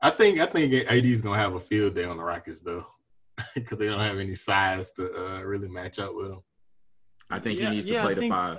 [0.00, 2.86] I think I think AD is gonna have a field day on the Rockets though,
[3.54, 6.42] because they don't have any size to uh, really match up with them.
[7.30, 8.58] I think Yeah, he needs to yeah, I play the think- five.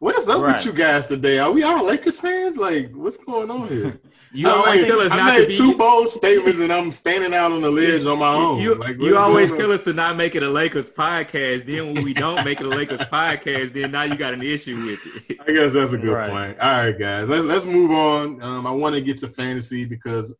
[0.00, 0.56] What is up Right.
[0.56, 1.38] with you guys today?
[1.40, 2.56] Are we all Lakers fans?
[2.56, 4.00] Like, what's going on here?
[4.32, 5.56] You I always made, tell us I not made to be.
[5.56, 8.60] two bold statements, and I'm standing out on the ledge on my own.
[8.60, 11.66] You, like, you always tell us to not make it a Lakers podcast.
[11.66, 14.84] Then when we don't make it a Lakers podcast, then now you got an issue
[14.86, 15.36] with it.
[15.40, 16.30] I guess that's a good Right.
[16.30, 16.60] point.
[16.60, 18.40] All right, guys, let's let's move on.
[18.40, 20.32] Um, I want to get to fantasy because,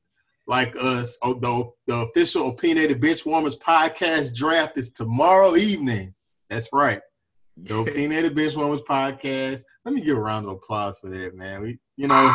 [0.47, 6.15] like us, although the official opinionated bench warmers podcast draft is tomorrow evening.
[6.49, 7.01] That's right,
[7.57, 9.63] the opinionated bench warmers podcast.
[9.85, 11.63] Let me give a round of applause for that, man.
[11.63, 12.35] We, you know,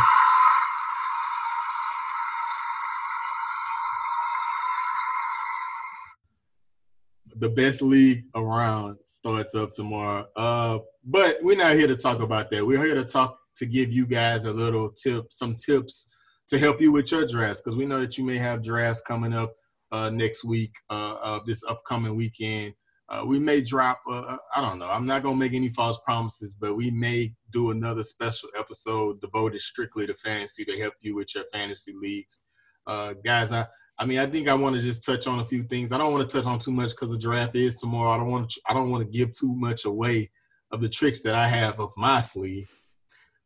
[7.37, 10.25] the best league around starts up tomorrow.
[10.35, 12.65] Uh, but we're not here to talk about that.
[12.65, 16.09] We're here to talk to give you guys a little tip, some tips
[16.47, 19.33] to help you with your drafts because we know that you may have drafts coming
[19.33, 19.53] up
[19.91, 22.73] uh, next week, uh, uh, this upcoming weekend.
[23.07, 23.99] Uh, we may drop.
[24.09, 24.89] Uh, I don't know.
[24.89, 29.61] I'm not gonna make any false promises, but we may do another special episode devoted
[29.61, 32.39] strictly to fantasy to help you with your fantasy leagues,
[32.87, 33.51] uh, guys.
[33.51, 35.91] I I mean, I think I want to just touch on a few things.
[35.91, 38.11] I don't want to touch on too much because the draft is tomorrow.
[38.11, 40.31] I don't want to, I don't want to give too much away
[40.71, 42.69] of the tricks that I have up my sleeve.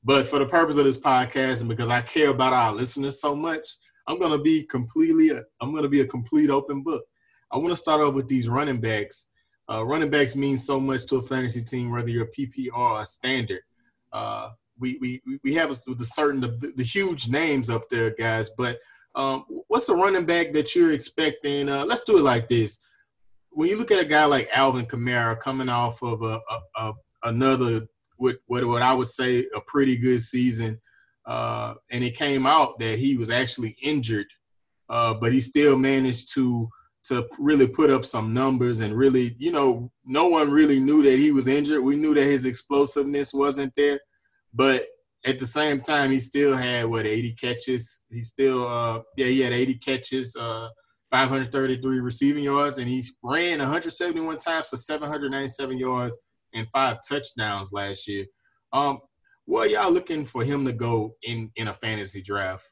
[0.04, 3.36] But for the purpose of this podcast and because I care about our listeners so
[3.36, 3.68] much,
[4.08, 5.32] I'm going to be completely
[5.62, 7.04] I'm going to be a complete open book.
[7.52, 9.28] I want to start off with these running backs.
[9.72, 13.02] Uh, running backs mean so much to a fantasy team, whether you're a PPR or
[13.02, 13.62] a standard.
[14.12, 14.50] Uh,
[14.80, 18.80] we, we we have the certain the, the huge names up there, guys, but
[19.16, 21.70] um, what's a running back that you're expecting?
[21.70, 22.80] Uh, let's do it like this.
[23.52, 26.94] When you look at a guy like Alvin Kamara coming off of a, a, a
[27.24, 30.80] another what, what what I would say a pretty good season,
[31.26, 34.28] uh, and it came out that he was actually injured,
[34.88, 36.70] uh, but he still managed to
[37.10, 41.20] to really put up some numbers and really, you know, no one really knew that
[41.20, 41.84] he was injured.
[41.84, 44.00] We knew that his explosiveness wasn't there,
[44.54, 44.88] but
[45.26, 48.02] at the same time, he still had what 80 catches.
[48.10, 50.70] He still, uh, yeah, he had 80 catches, uh,
[51.12, 56.18] 533 receiving yards, and he ran 171 times for 797 yards
[56.54, 58.26] and five touchdowns last year.
[58.72, 59.00] Um,
[59.46, 62.72] what y'all looking for him to go in in a fantasy draft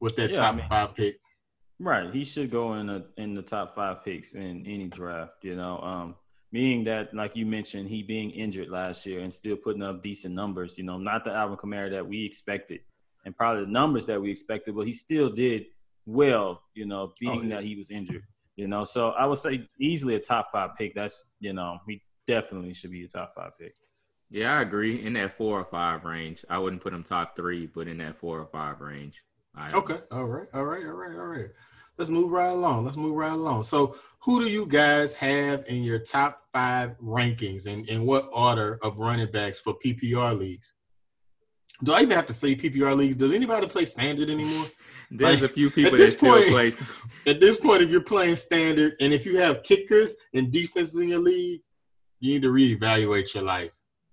[0.00, 1.16] with that Yeah, I top mean- five pick?
[1.80, 2.12] Right.
[2.12, 5.78] He should go in the in the top five picks in any draft, you know.
[5.78, 6.16] Um
[6.50, 10.34] meaning that like you mentioned, he being injured last year and still putting up decent
[10.34, 12.80] numbers, you know, not the Alvin Kamara that we expected
[13.24, 15.66] and probably the numbers that we expected, but he still did
[16.06, 17.56] well, you know, being Oh, yeah.
[17.56, 18.24] that he was injured.
[18.56, 20.94] You know, so I would say easily a top five pick.
[20.94, 23.76] That's you know, he definitely should be a top five pick.
[24.30, 25.04] Yeah, I agree.
[25.04, 28.18] In that four or five range, I wouldn't put him top three, but in that
[28.18, 29.22] four or five range.
[29.54, 29.98] I Okay.
[30.10, 30.48] All right.
[30.54, 30.84] All right.
[30.84, 31.16] All right.
[31.16, 31.48] All right.
[31.98, 32.84] Let's move right along.
[32.84, 33.64] Let's move right along.
[33.64, 38.78] So, who do you guys have in your top five rankings, and in what order
[38.82, 40.74] of running backs for PPR leagues?
[41.84, 43.16] Do I even have to say PPR leagues?
[43.16, 44.66] Does anybody play standard anymore?
[45.10, 46.72] There's Like, a few people at that this still point- play.
[47.26, 51.08] At this point, if you're playing standard, and if you have kickers and defenses in
[51.08, 51.60] your league,
[52.20, 53.70] you need to reevaluate your life.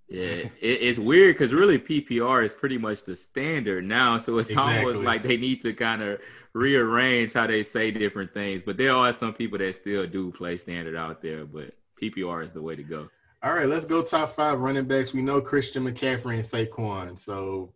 [0.07, 4.17] Yeah, it, it's weird because really PPR is pretty much the standard now.
[4.17, 6.19] So it's almost like they need to kind of
[6.53, 8.63] rearrange how they say different things.
[8.63, 12.53] But there are some people that still do play standard out there, but PPR is
[12.53, 13.09] the way to go.
[13.43, 15.13] All right, let's go top five running backs.
[15.13, 17.17] We know Christian McCaffrey and Saquon.
[17.17, 17.73] So,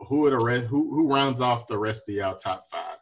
[0.00, 0.66] who are the rest?
[0.68, 2.98] Who who rounds off the rest of y'all top five?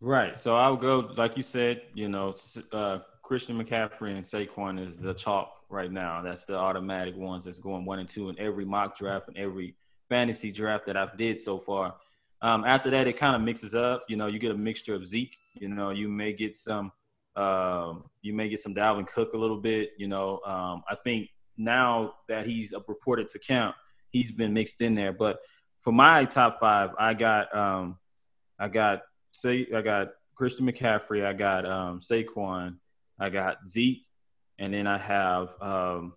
[0.00, 0.36] Right.
[0.36, 2.34] So I'll go, like you said, you know,
[2.72, 6.22] uh, Christian McCaffrey and Saquon is the chalk right now.
[6.22, 9.74] That's the automatic ones that's going one and two in every mock draft and every
[10.08, 11.96] fantasy draft that I've did so far.
[12.40, 14.04] Um, after that, it kind of mixes up.
[14.08, 15.36] You know, you get a mixture of Zeke.
[15.54, 16.92] You know, you may get some
[17.34, 19.92] Um, you may get some Dalvin Cook a little bit.
[19.96, 23.74] You know, um, I think now that he's reported to camp,
[24.10, 25.14] he's been mixed in there.
[25.14, 25.38] But
[25.80, 27.98] for my top five, I got um,
[28.58, 29.02] I got
[29.32, 32.76] say I got Christian McCaffrey, I got um, Saquon,
[33.18, 34.04] I got Zeke,
[34.62, 36.14] and then I have um,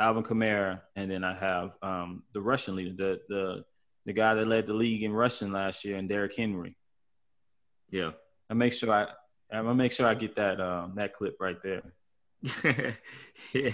[0.00, 3.64] Alvin Kamara, and then I have um, the Russian leader, the the
[4.04, 6.76] the guy that led the league in rushing last year, and Derrick Henry.
[7.88, 8.10] Yeah,
[8.50, 9.02] I make sure I
[9.56, 11.82] I'm gonna make sure I get that um, that clip right there.
[13.52, 13.70] yeah,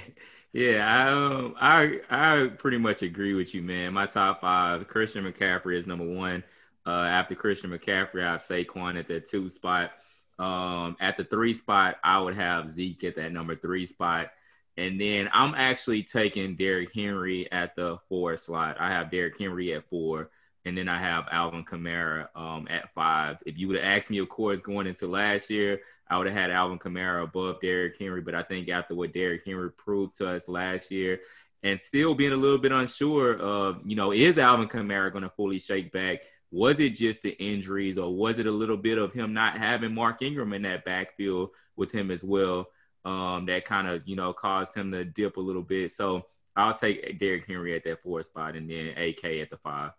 [0.52, 1.06] yeah.
[1.06, 3.94] I um, I I pretty much agree with you, man.
[3.94, 6.44] My top five: Christian McCaffrey is number one.
[6.84, 9.92] Uh, after Christian McCaffrey, I have Saquon at the two spot.
[10.38, 14.30] Um, at the three spot, I would have Zeke at that number three spot.
[14.76, 18.76] And then I'm actually taking Derrick Henry at the four slot.
[18.78, 20.30] I have Derrick Henry at four,
[20.64, 23.38] and then I have Alvin Kamara um, at five.
[23.44, 26.36] If you would have asked me, of course, going into last year, I would have
[26.36, 28.20] had Alvin Kamara above Derrick Henry.
[28.20, 31.20] But I think after what Derrick Henry proved to us last year,
[31.64, 35.30] and still being a little bit unsure of, you know, is Alvin Kamara going to
[35.30, 36.22] fully shake back?
[36.50, 39.94] Was it just the injuries, or was it a little bit of him not having
[39.94, 42.68] Mark Ingram in that backfield with him as well?
[43.08, 45.90] um, that kind of you know caused him to dip a little bit.
[45.90, 46.26] So
[46.56, 49.92] I'll take Derrick Henry at that four spot, and then AK at the five.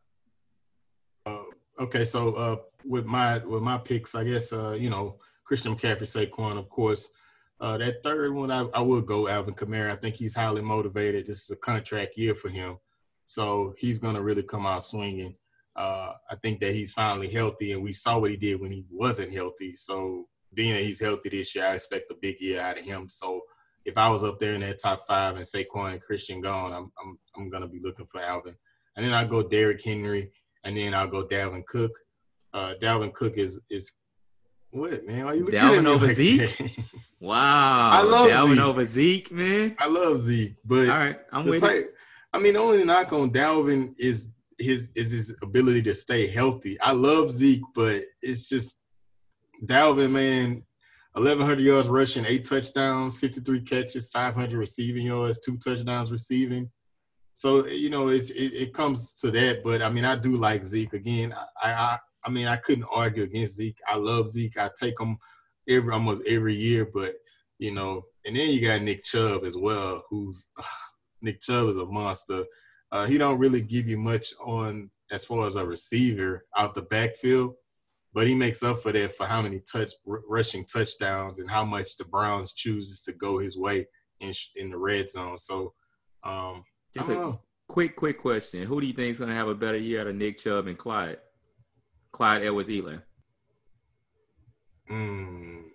[1.25, 1.43] Uh,
[1.79, 6.01] okay, so uh, with my with my picks, I guess uh, you know Christian McCaffrey,
[6.03, 7.09] Saquon, of course.
[7.61, 9.91] Uh, that third one, I, I will go Alvin Kamara.
[9.91, 11.27] I think he's highly motivated.
[11.27, 12.77] This is a contract year for him,
[13.25, 15.35] so he's going to really come out swinging.
[15.79, 18.83] Uh, I think that he's finally healthy, and we saw what he did when he
[18.91, 19.75] wasn't healthy.
[19.75, 23.07] So being that he's healthy this year, I expect a big year out of him.
[23.07, 23.39] So
[23.85, 26.91] if I was up there in that top five and Saquon and Christian gone, I'm
[27.01, 28.55] I'm I'm gonna be looking for Alvin.
[28.97, 30.31] And then I'll go Derrick Henry,
[30.65, 31.91] and then I'll go Dalvin Cook.
[32.53, 33.93] Uh, Dalvin Cook is is
[34.71, 35.27] what man?
[35.27, 36.57] Are you looking Dalvin over like Zeke?
[36.57, 36.85] that?
[37.21, 38.63] Wow, I love Dalvin Zeke.
[38.65, 39.75] over Zeke, man.
[39.79, 41.67] I love Zeke, but All right, I'm with you.
[41.69, 41.95] type,
[42.33, 44.29] I mean, the only knock on Dalvin is
[44.59, 46.79] his is his ability to stay healthy.
[46.81, 48.81] I love Zeke, but it's just
[49.63, 50.63] Dalvin, man.
[51.13, 56.69] 1,100 yards rushing, eight touchdowns, 53 catches, 500 receiving yards, two touchdowns receiving.
[57.33, 59.63] So you know, it's it, it comes to that.
[59.63, 61.33] But I mean, I do like Zeke again.
[61.61, 63.77] I, I I mean, I couldn't argue against Zeke.
[63.87, 64.57] I love Zeke.
[64.57, 65.17] I take him
[65.67, 66.85] every almost every year.
[66.93, 67.13] But
[67.57, 70.49] you know, and then you got Nick Chubb as well, who's
[71.21, 72.45] Nick Chubb is a monster.
[72.91, 76.81] Uh, he don't really give you much on as far as a receiver out the
[76.83, 77.53] backfield,
[78.13, 81.63] but he makes up for that for how many touch r- rushing touchdowns and how
[81.63, 83.85] much the Browns chooses to go his way
[84.19, 85.37] in sh- in the red zone.
[85.37, 85.73] So,
[86.23, 86.63] um,
[86.95, 87.41] Just a know.
[87.67, 90.07] quick, quick question: Who do you think is going to have a better year out
[90.07, 91.17] of Nick Chubb and Clyde?
[92.11, 93.03] Clyde Edwards-Helaire.
[94.89, 95.65] Mm.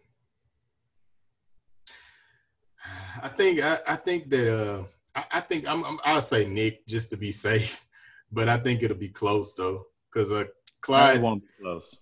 [3.22, 4.84] I think I, I think that uh
[5.14, 7.84] I, I think I'm, I'm I'll say Nick just to be safe,
[8.32, 10.44] but I think it'll be close though because uh
[10.80, 11.96] Clyde, won't be close.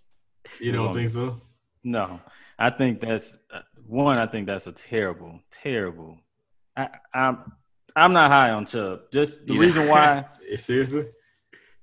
[0.61, 1.41] you don't think so?
[1.85, 2.21] No,
[2.59, 4.19] I think that's uh, one.
[4.19, 6.19] I think that's a terrible, terrible.
[6.77, 7.53] I, I'm
[7.95, 9.03] I'm not high on Chubb.
[9.13, 9.61] Just the Yeah.
[9.61, 10.25] reason why,
[10.57, 11.07] Seriously?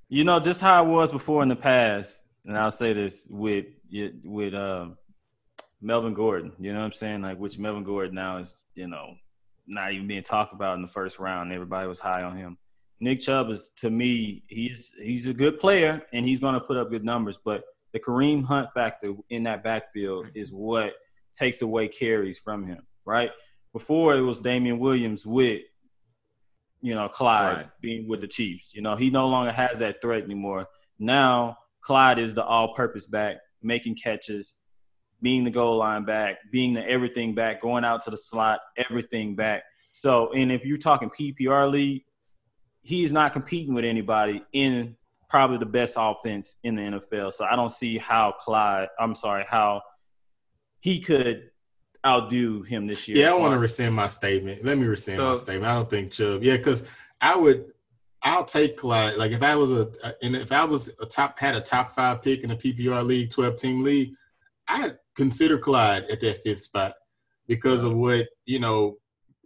[0.09, 2.23] you know, just how it was before in the past.
[2.45, 3.65] And I'll say this with
[4.23, 4.97] with um,
[5.82, 6.53] Melvin Gordon.
[6.59, 7.21] You know what I'm saying?
[7.21, 9.15] Like, which Melvin Gordon now is, you know,
[9.70, 11.53] not even being talked about in the first round.
[11.53, 12.57] Everybody was high on him.
[12.99, 16.76] Nick Chubb is to me, he's he's a good player and he's going to put
[16.78, 17.38] up good numbers.
[17.43, 17.63] But
[17.93, 20.93] the Kareem Hunt factor in that backfield is what
[21.32, 22.86] takes away carries from him.
[23.05, 23.32] Right
[23.74, 25.61] before it was Damien Williams with,
[26.82, 27.70] you know, Clyde Right.
[27.82, 28.74] being with the Chiefs.
[28.74, 30.67] You know, he no longer has that threat anymore.
[30.97, 34.57] Now Clyde is the all-purpose back, making catches,
[35.22, 39.36] being the goal line back, being the everything back, going out to the slot, everything
[39.36, 39.63] back.
[39.91, 42.03] So, and if you're talking PPR league,
[42.82, 44.95] he's not competing with anybody in
[45.30, 47.34] probably the best offense in the NFL.
[47.34, 49.82] So I don't see how Clyde, I'm sorry, how
[50.80, 51.51] he could
[52.05, 53.17] outdo him this year.
[53.17, 54.63] Yeah, I want to rescind my statement.
[54.65, 55.65] Let me rescind my statement.
[55.65, 56.43] I don't think Chubb.
[56.43, 56.86] Yeah, because
[57.22, 57.65] I would.
[58.22, 59.15] I'll take Clyde.
[59.15, 59.89] Like if I was a,
[60.22, 63.30] and if I was a top had a top five pick in a PPR league,
[63.30, 64.13] twelve team league,
[64.67, 66.93] I'd consider Clyde at that fifth spot
[67.47, 68.97] because of what you know.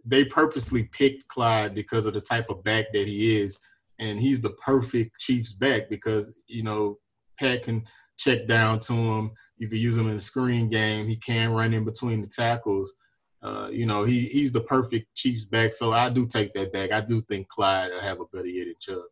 [0.06, 3.58] They purposely picked Clyde because of the type of back that he is,
[3.98, 6.98] and he's the perfect Chiefs back because you know
[7.38, 7.84] Pat can
[8.16, 9.32] check down to him.
[9.56, 11.08] You can use him in the screen game.
[11.08, 12.94] He can run in between the tackles.
[13.42, 15.72] Uh, you know, he he's the perfect Chiefs back.
[15.72, 16.92] So I do take that back.
[16.92, 19.02] I do think Clyde will have a better year than Chubb.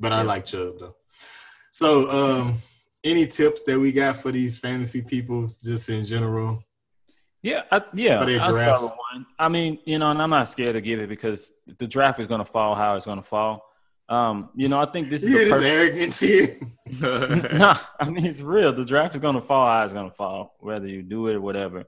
[0.00, 0.96] But I like Chubb though.
[1.70, 2.58] So um
[3.04, 6.62] any tips that we got for these fantasy people, just in general?
[7.42, 8.20] Yeah, I, yeah.
[8.20, 9.26] For their I'll start with one.
[9.38, 12.26] I mean, you know, and I'm not scared to give it because the draft is
[12.26, 13.64] going to fall how it's going to fall.
[14.10, 15.72] Um, you know, I think this is You the this perfect.
[15.72, 16.58] arrogance here?
[17.58, 18.72] nah, I mean it's real.
[18.72, 21.36] The draft is going to fall how it's going to fall, whether you do it
[21.36, 21.84] or whatever.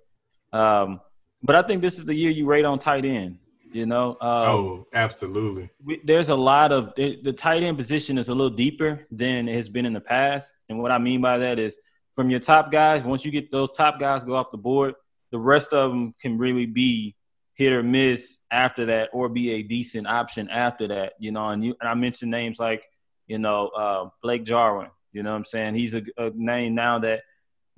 [0.53, 1.01] Um,
[1.43, 3.39] but I think this is the year you rate on tight end.
[3.73, 5.71] You know, um, oh, absolutely.
[5.83, 9.49] we, there's a lot of the, the tight end position is a little deeper than
[9.49, 10.55] it has been in the past.
[10.69, 11.79] And what I mean by that is
[12.15, 14.95] from your top guys, once you get those top guys go off the board,
[15.31, 17.17] the rest of them can really be
[17.55, 21.49] hit or miss after that or be a decent option after that, you know.
[21.49, 22.83] And you and I mentioned names like,
[23.27, 25.75] you know, uh, Blake Jarwin, you know what I'm saying?
[25.75, 27.23] He's a, a name now that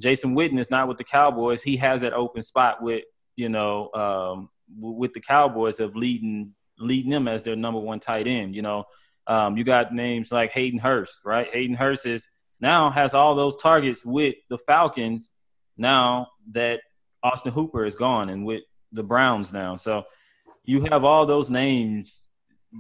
[0.01, 1.63] Jason Witten is not with the Cowboys.
[1.63, 3.05] He has that open spot with,
[3.37, 4.49] you know, um,
[4.79, 8.55] with the Cowboys of leading leading them as their number one tight end.
[8.55, 8.85] You know,
[9.27, 11.49] um, you got names like Hayden Hurst, right?
[11.53, 12.29] Hayden Hurst is
[12.61, 15.31] now has all those targets with the Falcons.
[15.77, 16.81] Now that
[17.23, 18.63] Austin Hooper is gone and with
[18.93, 20.05] the Browns now, so
[20.65, 22.27] you have all those names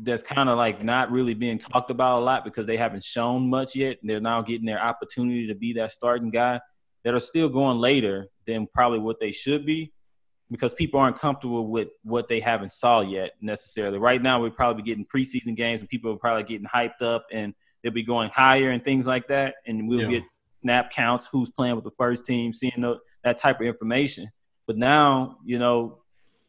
[0.03, 3.49] that's kind of like not really being talked about a lot because they haven't shown
[3.49, 3.99] much yet.
[4.03, 6.61] They're now getting their opportunity to be that starting guy
[7.05, 9.93] that are still going later than probably what they should be
[10.51, 13.99] because people aren't comfortable with what they haven't saw yet necessarily.
[13.99, 17.55] Right now, we're probably getting preseason games and people are probably getting hyped up and
[17.82, 19.55] they'll be going higher and things like that.
[19.66, 20.09] And we'll Yeah.
[20.09, 20.22] get
[20.62, 24.28] snap counts, who's playing with the first team, seeing the, that type of information.
[24.66, 26.03] But now, you know,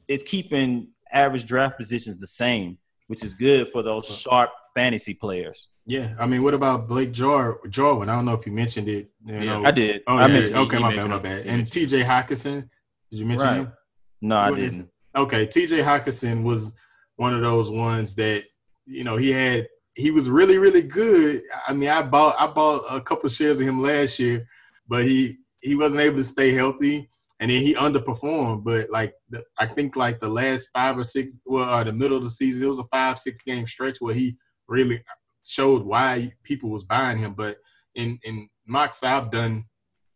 [0.07, 2.77] it's keeping average draft positions the same,
[3.07, 5.69] which is good for those sharp fantasy players.
[5.85, 8.09] Yeah, I mean, what about Blake Jar- Jarwin?
[8.09, 9.11] I don't know if you mentioned it.
[9.23, 9.65] You Yeah, know.
[9.65, 10.01] I did.
[10.07, 11.45] Oh, I yeah, mentioned okay, my bad, my bad.
[11.45, 12.01] And T.J.
[12.03, 12.69] Hockenson,
[13.11, 13.57] did you mention Right.
[13.57, 13.73] him?
[14.21, 14.89] No, I didn't.
[15.15, 15.79] Okay, T.J.
[15.79, 16.73] Hockenson was
[17.15, 18.43] one of those ones that
[18.85, 19.67] you know he had.
[19.95, 21.41] He was really, really good.
[21.67, 24.47] I mean, I bought I bought a couple shares of him last year,
[24.87, 27.09] but he he wasn't able to stay healthy,
[27.39, 28.63] and then he underperformed.
[28.63, 32.17] But like the, I think like the last five or six, well, uh, the middle
[32.17, 34.35] of the season, it was a five six game stretch where he
[34.67, 35.01] really
[35.45, 37.33] showed why people was buying him.
[37.33, 37.57] But
[37.95, 39.65] in in mocks I've done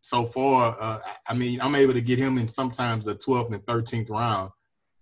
[0.02, 3.64] so far, uh, I mean, I'm able to get him in sometimes the 12th and
[3.66, 4.50] 13th round,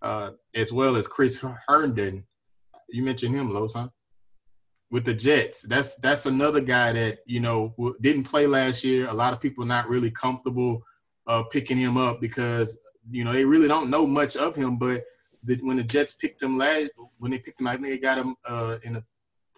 [0.02, 2.24] uh, as well as Chris Herndon.
[2.88, 3.88] You mentioned him, Los, huh?
[4.90, 9.06] With the Jets, that's that's another guy that you know didn't play last year.
[9.08, 10.82] A lot of people not really comfortable
[11.26, 12.78] uh, picking him up because
[13.10, 14.78] you know they really don't know much of him.
[14.78, 15.04] But
[15.44, 18.16] the, when the Jets picked him last, when they picked him, I think they got
[18.16, 19.04] him uh, in a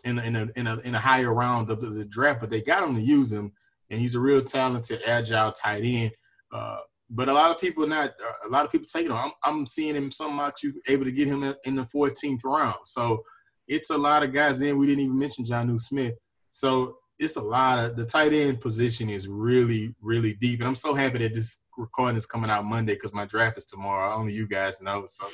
[0.05, 2.61] in a, in a in a in a higher round of the draft, but they
[2.61, 3.53] got him to use him,
[3.91, 6.13] and he's a real talented, agile tight end.
[6.53, 6.79] Uh,
[7.11, 8.13] but a lot of people not
[8.47, 9.17] a lot of people taking him.
[9.17, 12.77] I'm, I'm seeing him some mocks you able to get him in, the 14th round.
[12.85, 13.23] So
[13.67, 14.59] it's a lot of guys.
[14.59, 16.15] Then we didn't even mention Jonnu Smith.
[16.53, 20.75] So it's a lot of the tight end position is really really deep, and I'm
[20.75, 24.15] so happy that this recording is coming out Monday because my draft is tomorrow.
[24.15, 25.07] Only you guys know.
[25.07, 25.27] So.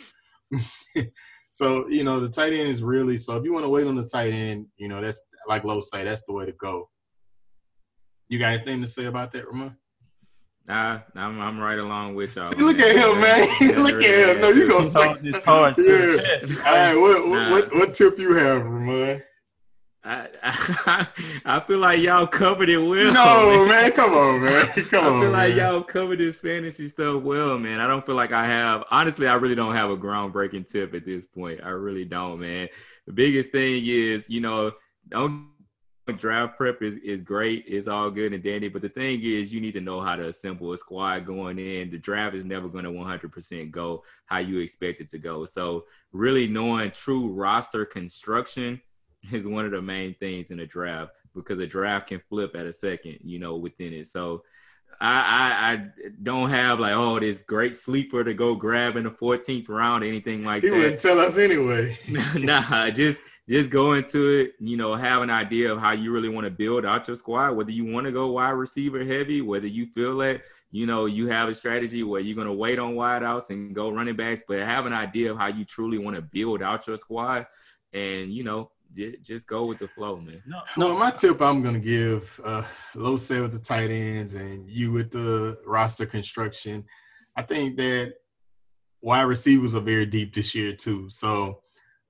[1.56, 3.34] So you know the tight end is really so.
[3.36, 6.04] If you want to wait on the tight end, you know that's like Low say
[6.04, 6.90] that's the way to go.
[8.28, 9.76] You got anything to say about that, Ramon?
[10.66, 12.50] Nah, I'm, I'm right along with y'all.
[12.50, 13.48] See, look at him, man.
[13.84, 14.40] look at him.
[14.40, 16.22] No, you gonna He say holds his cards to the Yeah.
[16.22, 16.66] chest.
[16.66, 17.50] All right, what, Nah.
[17.52, 19.22] what what tip you have, Ramon?
[20.02, 21.06] I, I,
[21.44, 23.12] I feel like y'all covered it well.
[23.12, 25.20] No, man, come on, man, come I on.
[25.22, 25.58] feel like man.
[25.58, 27.80] y'all covered this fantasy stuff well, man.
[27.80, 28.84] I don't feel like I have.
[28.90, 31.60] Honestly, I really don't have a groundbreaking tip at this point.
[31.62, 32.68] I really don't, man.
[33.06, 34.72] The biggest thing is, you know,
[35.08, 35.48] don't
[36.12, 37.64] draft prep is, is great.
[37.66, 38.68] It's all good and dandy.
[38.68, 41.90] But the thing is, you need to know how to assemble a squad going in.
[41.90, 45.44] The draft is never going to 100% go how you expect it to go.
[45.44, 48.80] So, really knowing true roster construction
[49.32, 52.66] is one of the main things in a draft because a draft can flip at
[52.66, 54.06] a second, you know, within it.
[54.06, 54.42] So,
[55.00, 55.86] I, I, I
[56.22, 60.06] don't have like oh this great sleeper to go grab in the 14th round or
[60.06, 60.74] anything like He that.
[60.76, 61.98] He wouldn't tell us anyway.
[62.38, 64.52] nah, just just go into it.
[64.58, 67.52] You know, have an idea of how you really want to build out your squad.
[67.52, 71.28] Whether you want to go wide receiver heavy, whether you feel that you know you
[71.28, 74.58] have a strategy where you're going to wait on wideouts and go running backs, but
[74.58, 77.46] have an idea of how you truly want to build out your squad,
[77.92, 80.42] and you know j- just go with the flow, man.
[80.46, 84.68] No, Well, my tip I'm gonna give, uh, Low said with the tight ends and
[84.68, 86.84] you with the roster construction.
[87.36, 88.14] I think that
[89.02, 91.08] wide receivers are very deep this year too.
[91.10, 91.62] So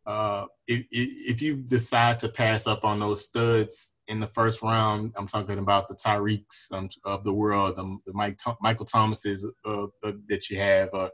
[0.07, 5.13] uh, if, if you decide to pass up on those studs in the first round,
[5.17, 9.47] I'm talking about the Tyreeks um, of the world, um, the Mike Tho- Michael Thomases
[9.65, 10.91] uh, uh, that you have.
[10.95, 11.09] Uh,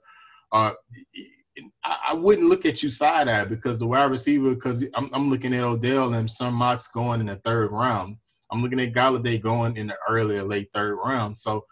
[0.53, 0.73] uh,
[1.85, 5.31] I, I wouldn't look at you side eye because the wide receiver, because I'm, I'm
[5.31, 8.17] looking at Odell and some mocks going in the third round.
[8.51, 11.37] I'm looking at Golladay going in the early or late third round.
[11.39, 11.65] So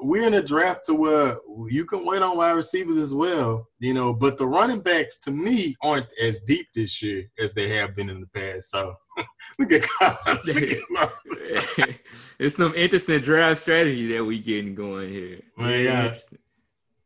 [0.00, 1.36] we're in a draft to where
[1.68, 4.12] you can wait on wide receivers as well, you know.
[4.12, 8.10] But the running backs, to me, aren't as deep this year as they have been
[8.10, 8.70] in the past.
[8.70, 8.94] So
[9.58, 9.86] look at,
[10.44, 11.96] look at
[12.38, 15.40] it's some interesting draft strategy that we getting going here.
[15.56, 16.14] Man, yeah.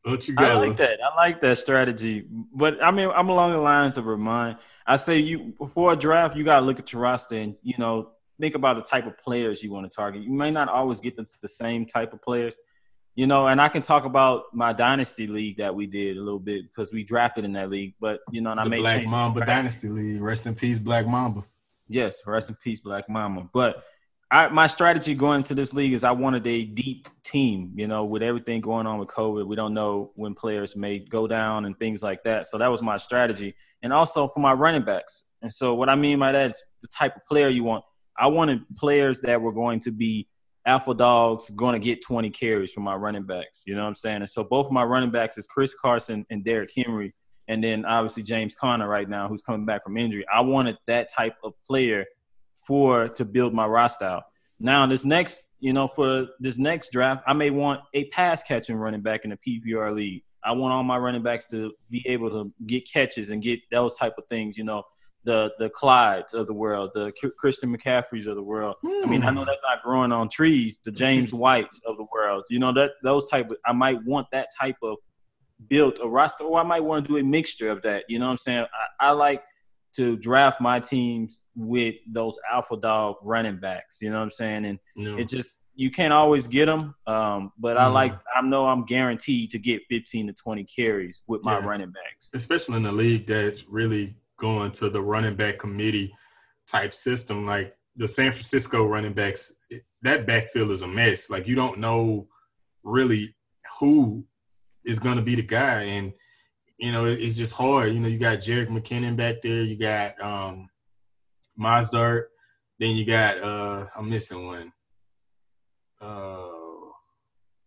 [0.03, 0.53] What you got?
[0.53, 0.99] I like that.
[1.03, 2.27] I like that strategy.
[2.31, 4.59] But I mean, I'm along the lines of remind.
[4.87, 7.75] I say you before a draft, you got to look at your roster and you
[7.77, 10.23] know think about the type of players you want to target.
[10.23, 12.57] You may not always get the, the same type of players,
[13.15, 13.49] you know.
[13.49, 16.93] And I can talk about my dynasty league that we did a little bit because
[16.93, 17.95] we drafted in that league.
[18.01, 20.21] But you know, and the I made Black Mamba Dynasty League.
[20.21, 21.45] Rest in peace, Black Mamba.
[21.89, 23.49] Yes, rest in peace, Black Mamba.
[23.53, 23.85] But
[24.31, 27.73] I, my strategy going into this league is I wanted a deep team.
[27.77, 31.27] You know, with everything going on with COVID, we don't know when players may go
[31.27, 32.47] down and things like that.
[32.49, 35.23] So that was my strategy, and also for my running backs.
[35.43, 37.85] And so what I mean by that is the type of player you want.
[38.19, 40.29] I wanted players that were going to be
[40.67, 43.63] alpha dogs, going to get 20 carries from my running backs.
[43.67, 44.17] You know what I'm saying?
[44.17, 47.15] And so both my running backs is Chris Carson and Derrick Henry,
[47.49, 50.25] and then obviously James Conner right now, who's coming back from injury.
[50.33, 52.05] I wanted that type of player
[52.67, 54.25] for to build my roster out.
[54.59, 58.77] Now this next, you know, for this next draft, I may want a pass catching
[58.77, 60.23] running back in the PPR league.
[60.43, 63.97] I want all my running backs to be able to get catches and get those
[63.97, 64.83] type of things, you know
[65.27, 68.77] the the Clydes of the world, the Christian McCaffreys of the world.
[68.85, 69.05] Mm.
[69.05, 69.47] I mean, I know hmm.
[69.47, 70.79] that's not growing on trees.
[70.85, 73.51] The James Whites of the world, you know that those type.
[73.51, 74.97] Of, I might want that type of
[75.69, 78.05] built a roster, or I might want to do a mixture of that.
[78.09, 78.67] You know what I'm saying?
[79.01, 79.43] I, I like
[79.97, 84.01] to draft my teams with those alpha dog running backs.
[84.01, 84.65] You know what I'm saying?
[84.65, 85.19] And no.
[85.19, 87.81] it just you can't always get them, um, but mm.
[87.81, 91.67] I like I know I'm guaranteed to get 15 to 20 carries with my yeah.
[91.67, 96.15] running backs, especially in the league that's really going to the running back committee
[96.67, 97.47] type system.
[97.47, 99.55] Like the San Francisco running backs,
[100.03, 101.31] that backfield is a mess.
[101.31, 102.29] Like you don't know
[102.83, 103.35] really
[103.81, 104.25] who
[104.85, 106.13] is going to be the guy, and
[106.79, 107.93] you know it's just hard.
[107.93, 110.69] You know, you got Jerick McKinnon back there, you got um
[111.59, 112.25] Mostert,
[112.79, 114.73] then you got uh I'm missing one.
[116.01, 116.51] Uh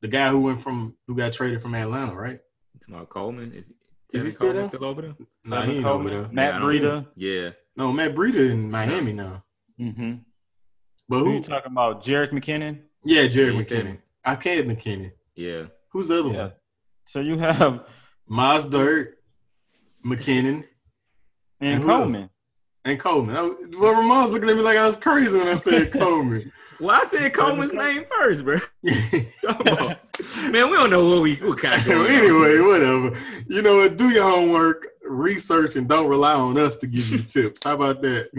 [0.02, 2.40] the guy who went from who got traded from Atlanta, right?
[2.76, 3.54] It's not Coleman.
[3.54, 3.74] Is
[4.12, 5.16] is he still, still over there?
[5.46, 6.28] No, he ain't over there.
[6.32, 7.08] Matt yeah, Breida.
[7.16, 7.50] Yeah.
[7.76, 9.44] No, Matt Breida in Miami now.
[9.80, 10.16] Mm-hmm.
[11.08, 12.02] But who, who you talking about?
[12.02, 12.82] Jerick McKinnon?
[13.04, 14.00] Yeah, Jerick McKinnon.
[14.26, 15.12] I can't McKinnon.
[15.36, 15.64] Yeah.
[15.92, 16.42] Who's the other yeah.
[16.42, 16.52] one?
[17.06, 17.88] So you have
[18.30, 19.14] Mostert,
[20.06, 20.64] McKinnon,
[21.60, 22.22] and, and Coleman.
[22.24, 22.32] Else?
[22.90, 23.36] And Coleman.
[23.80, 26.52] well, Ramon's looking at me like I was crazy when I said Coleman.
[26.80, 28.58] well, I said Coleman's name first, bro.
[28.84, 32.68] Man, we don't know what we what kind of Anyway, on.
[32.68, 33.18] whatever.
[33.48, 33.96] You know what?
[33.98, 37.64] Do your homework, research, and don't rely on us to give you tips.
[37.64, 38.30] How about that?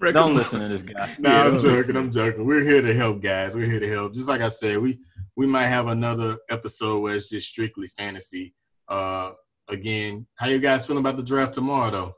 [0.12, 1.14] don't listen to this guy.
[1.18, 1.76] No, nah, yeah, I'm joking.
[1.76, 1.96] Listen.
[1.98, 2.46] I'm joking.
[2.46, 3.54] We're here to help, guys.
[3.54, 4.14] We're here to help.
[4.14, 4.98] Just like I said, we
[5.36, 8.54] we might have another episode where it's just strictly fantasy.
[8.88, 9.32] Uh,
[9.68, 12.14] again, how you guys feeling about the draft tomorrow, though?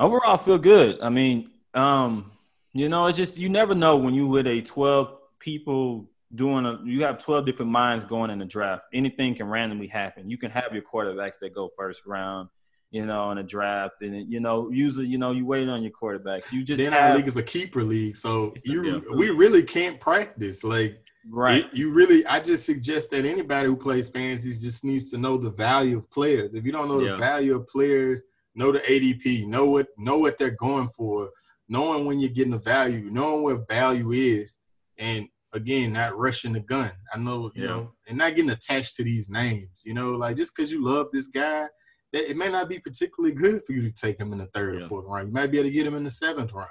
[0.00, 0.98] Overall, I feel good.
[1.02, 2.32] I mean, um,
[2.72, 6.80] you know, it's just you never know when you with a 12 people doing a
[6.84, 8.84] you have 12 different minds going in the draft.
[8.94, 10.30] Anything can randomly happen.
[10.30, 12.48] You can have your quarterbacks that go first round,
[12.90, 13.96] you know, in a draft.
[14.00, 16.50] And you know, usually, you know, you wait on your quarterbacks.
[16.50, 18.16] You just then have, our league is a keeper league.
[18.16, 20.64] So you a, we really can't practice.
[20.64, 21.66] Like right.
[21.66, 25.36] It, you really I just suggest that anybody who plays fantasy just needs to know
[25.36, 26.54] the value of players.
[26.54, 27.12] If you don't know yeah.
[27.12, 28.22] the value of players,
[28.54, 31.30] know the ADP, know what know what they're going for,
[31.68, 34.56] knowing when you're getting the value, knowing what value is.
[34.98, 36.92] And again, not rushing the gun.
[37.12, 37.68] I know, you yeah.
[37.68, 39.82] know, and not getting attached to these names.
[39.84, 41.66] You know, like just because you love this guy,
[42.12, 44.78] that it may not be particularly good for you to take him in the third
[44.78, 44.84] yeah.
[44.84, 45.28] or fourth round.
[45.28, 46.68] You might be able to get him in the seventh round.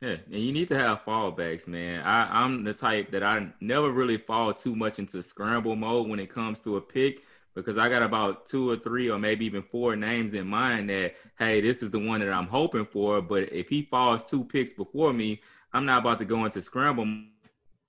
[0.00, 2.02] Yeah, and you need to have fallbacks, man.
[2.02, 6.18] I, I'm the type that I never really fall too much into scramble mode when
[6.18, 7.22] it comes to a pick
[7.54, 11.14] because I got about two or three or maybe even four names in mind that,
[11.38, 13.22] hey, this is the one that I'm hoping for.
[13.22, 15.40] But if he falls two picks before me,
[15.72, 17.06] I'm not about to go into scramble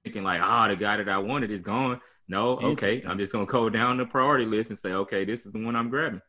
[0.04, 2.00] thinking like, ah, oh, the guy that I wanted is gone.
[2.28, 5.52] No, okay, I'm just gonna go down the priority list and say, okay, this is
[5.52, 6.22] the one I'm grabbing.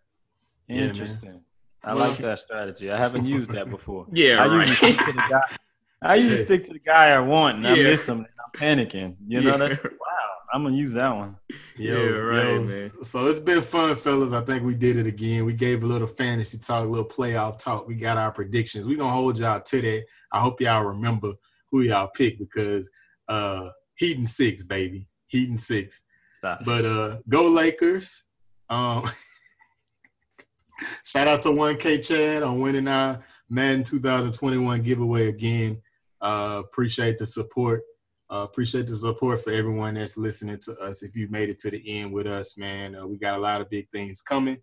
[0.68, 1.40] Interesting.
[1.82, 2.90] Yeah, I like that strategy.
[2.90, 4.06] I haven't used that before.
[4.12, 4.66] yeah, I right.
[4.68, 5.56] usually stick to the guy.
[6.02, 7.72] I usually stick to the guy I want, and yeah.
[7.72, 9.16] I miss him, and I'm panicking.
[9.26, 9.56] You know, yeah.
[9.56, 10.15] that's wow.
[10.52, 11.36] I'm gonna use that one.
[11.76, 12.92] Yo, yeah, right, yo, man.
[13.02, 14.32] So it's been fun, fellas.
[14.32, 15.44] I think we did it again.
[15.44, 17.86] We gave a little fantasy talk, a little playoff talk.
[17.86, 18.86] We got our predictions.
[18.86, 20.04] We're gonna hold y'all to that.
[20.32, 21.32] I hope y'all remember
[21.70, 22.90] who y'all picked because
[23.28, 25.08] uh Heat and six, baby.
[25.26, 26.02] Heat and six.
[26.34, 26.64] Stop.
[26.64, 28.24] But uh go Lakers.
[28.68, 29.04] Um
[31.04, 35.80] shout out to 1K Chad on winning our Madden 2021 giveaway again.
[36.20, 37.82] Uh, appreciate the support.
[38.28, 41.02] Uh, appreciate the support for everyone that's listening to us.
[41.02, 43.60] If you made it to the end with us, man, uh, we got a lot
[43.60, 44.58] of big things coming.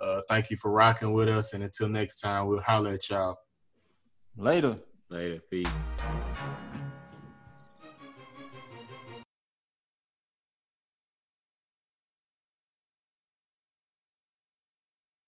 [0.00, 1.54] Uh, thank you for rocking with us.
[1.54, 3.36] And until next time, we'll holler at y'all.
[4.36, 4.78] Later.
[5.08, 5.40] Later.
[5.48, 5.70] Peace.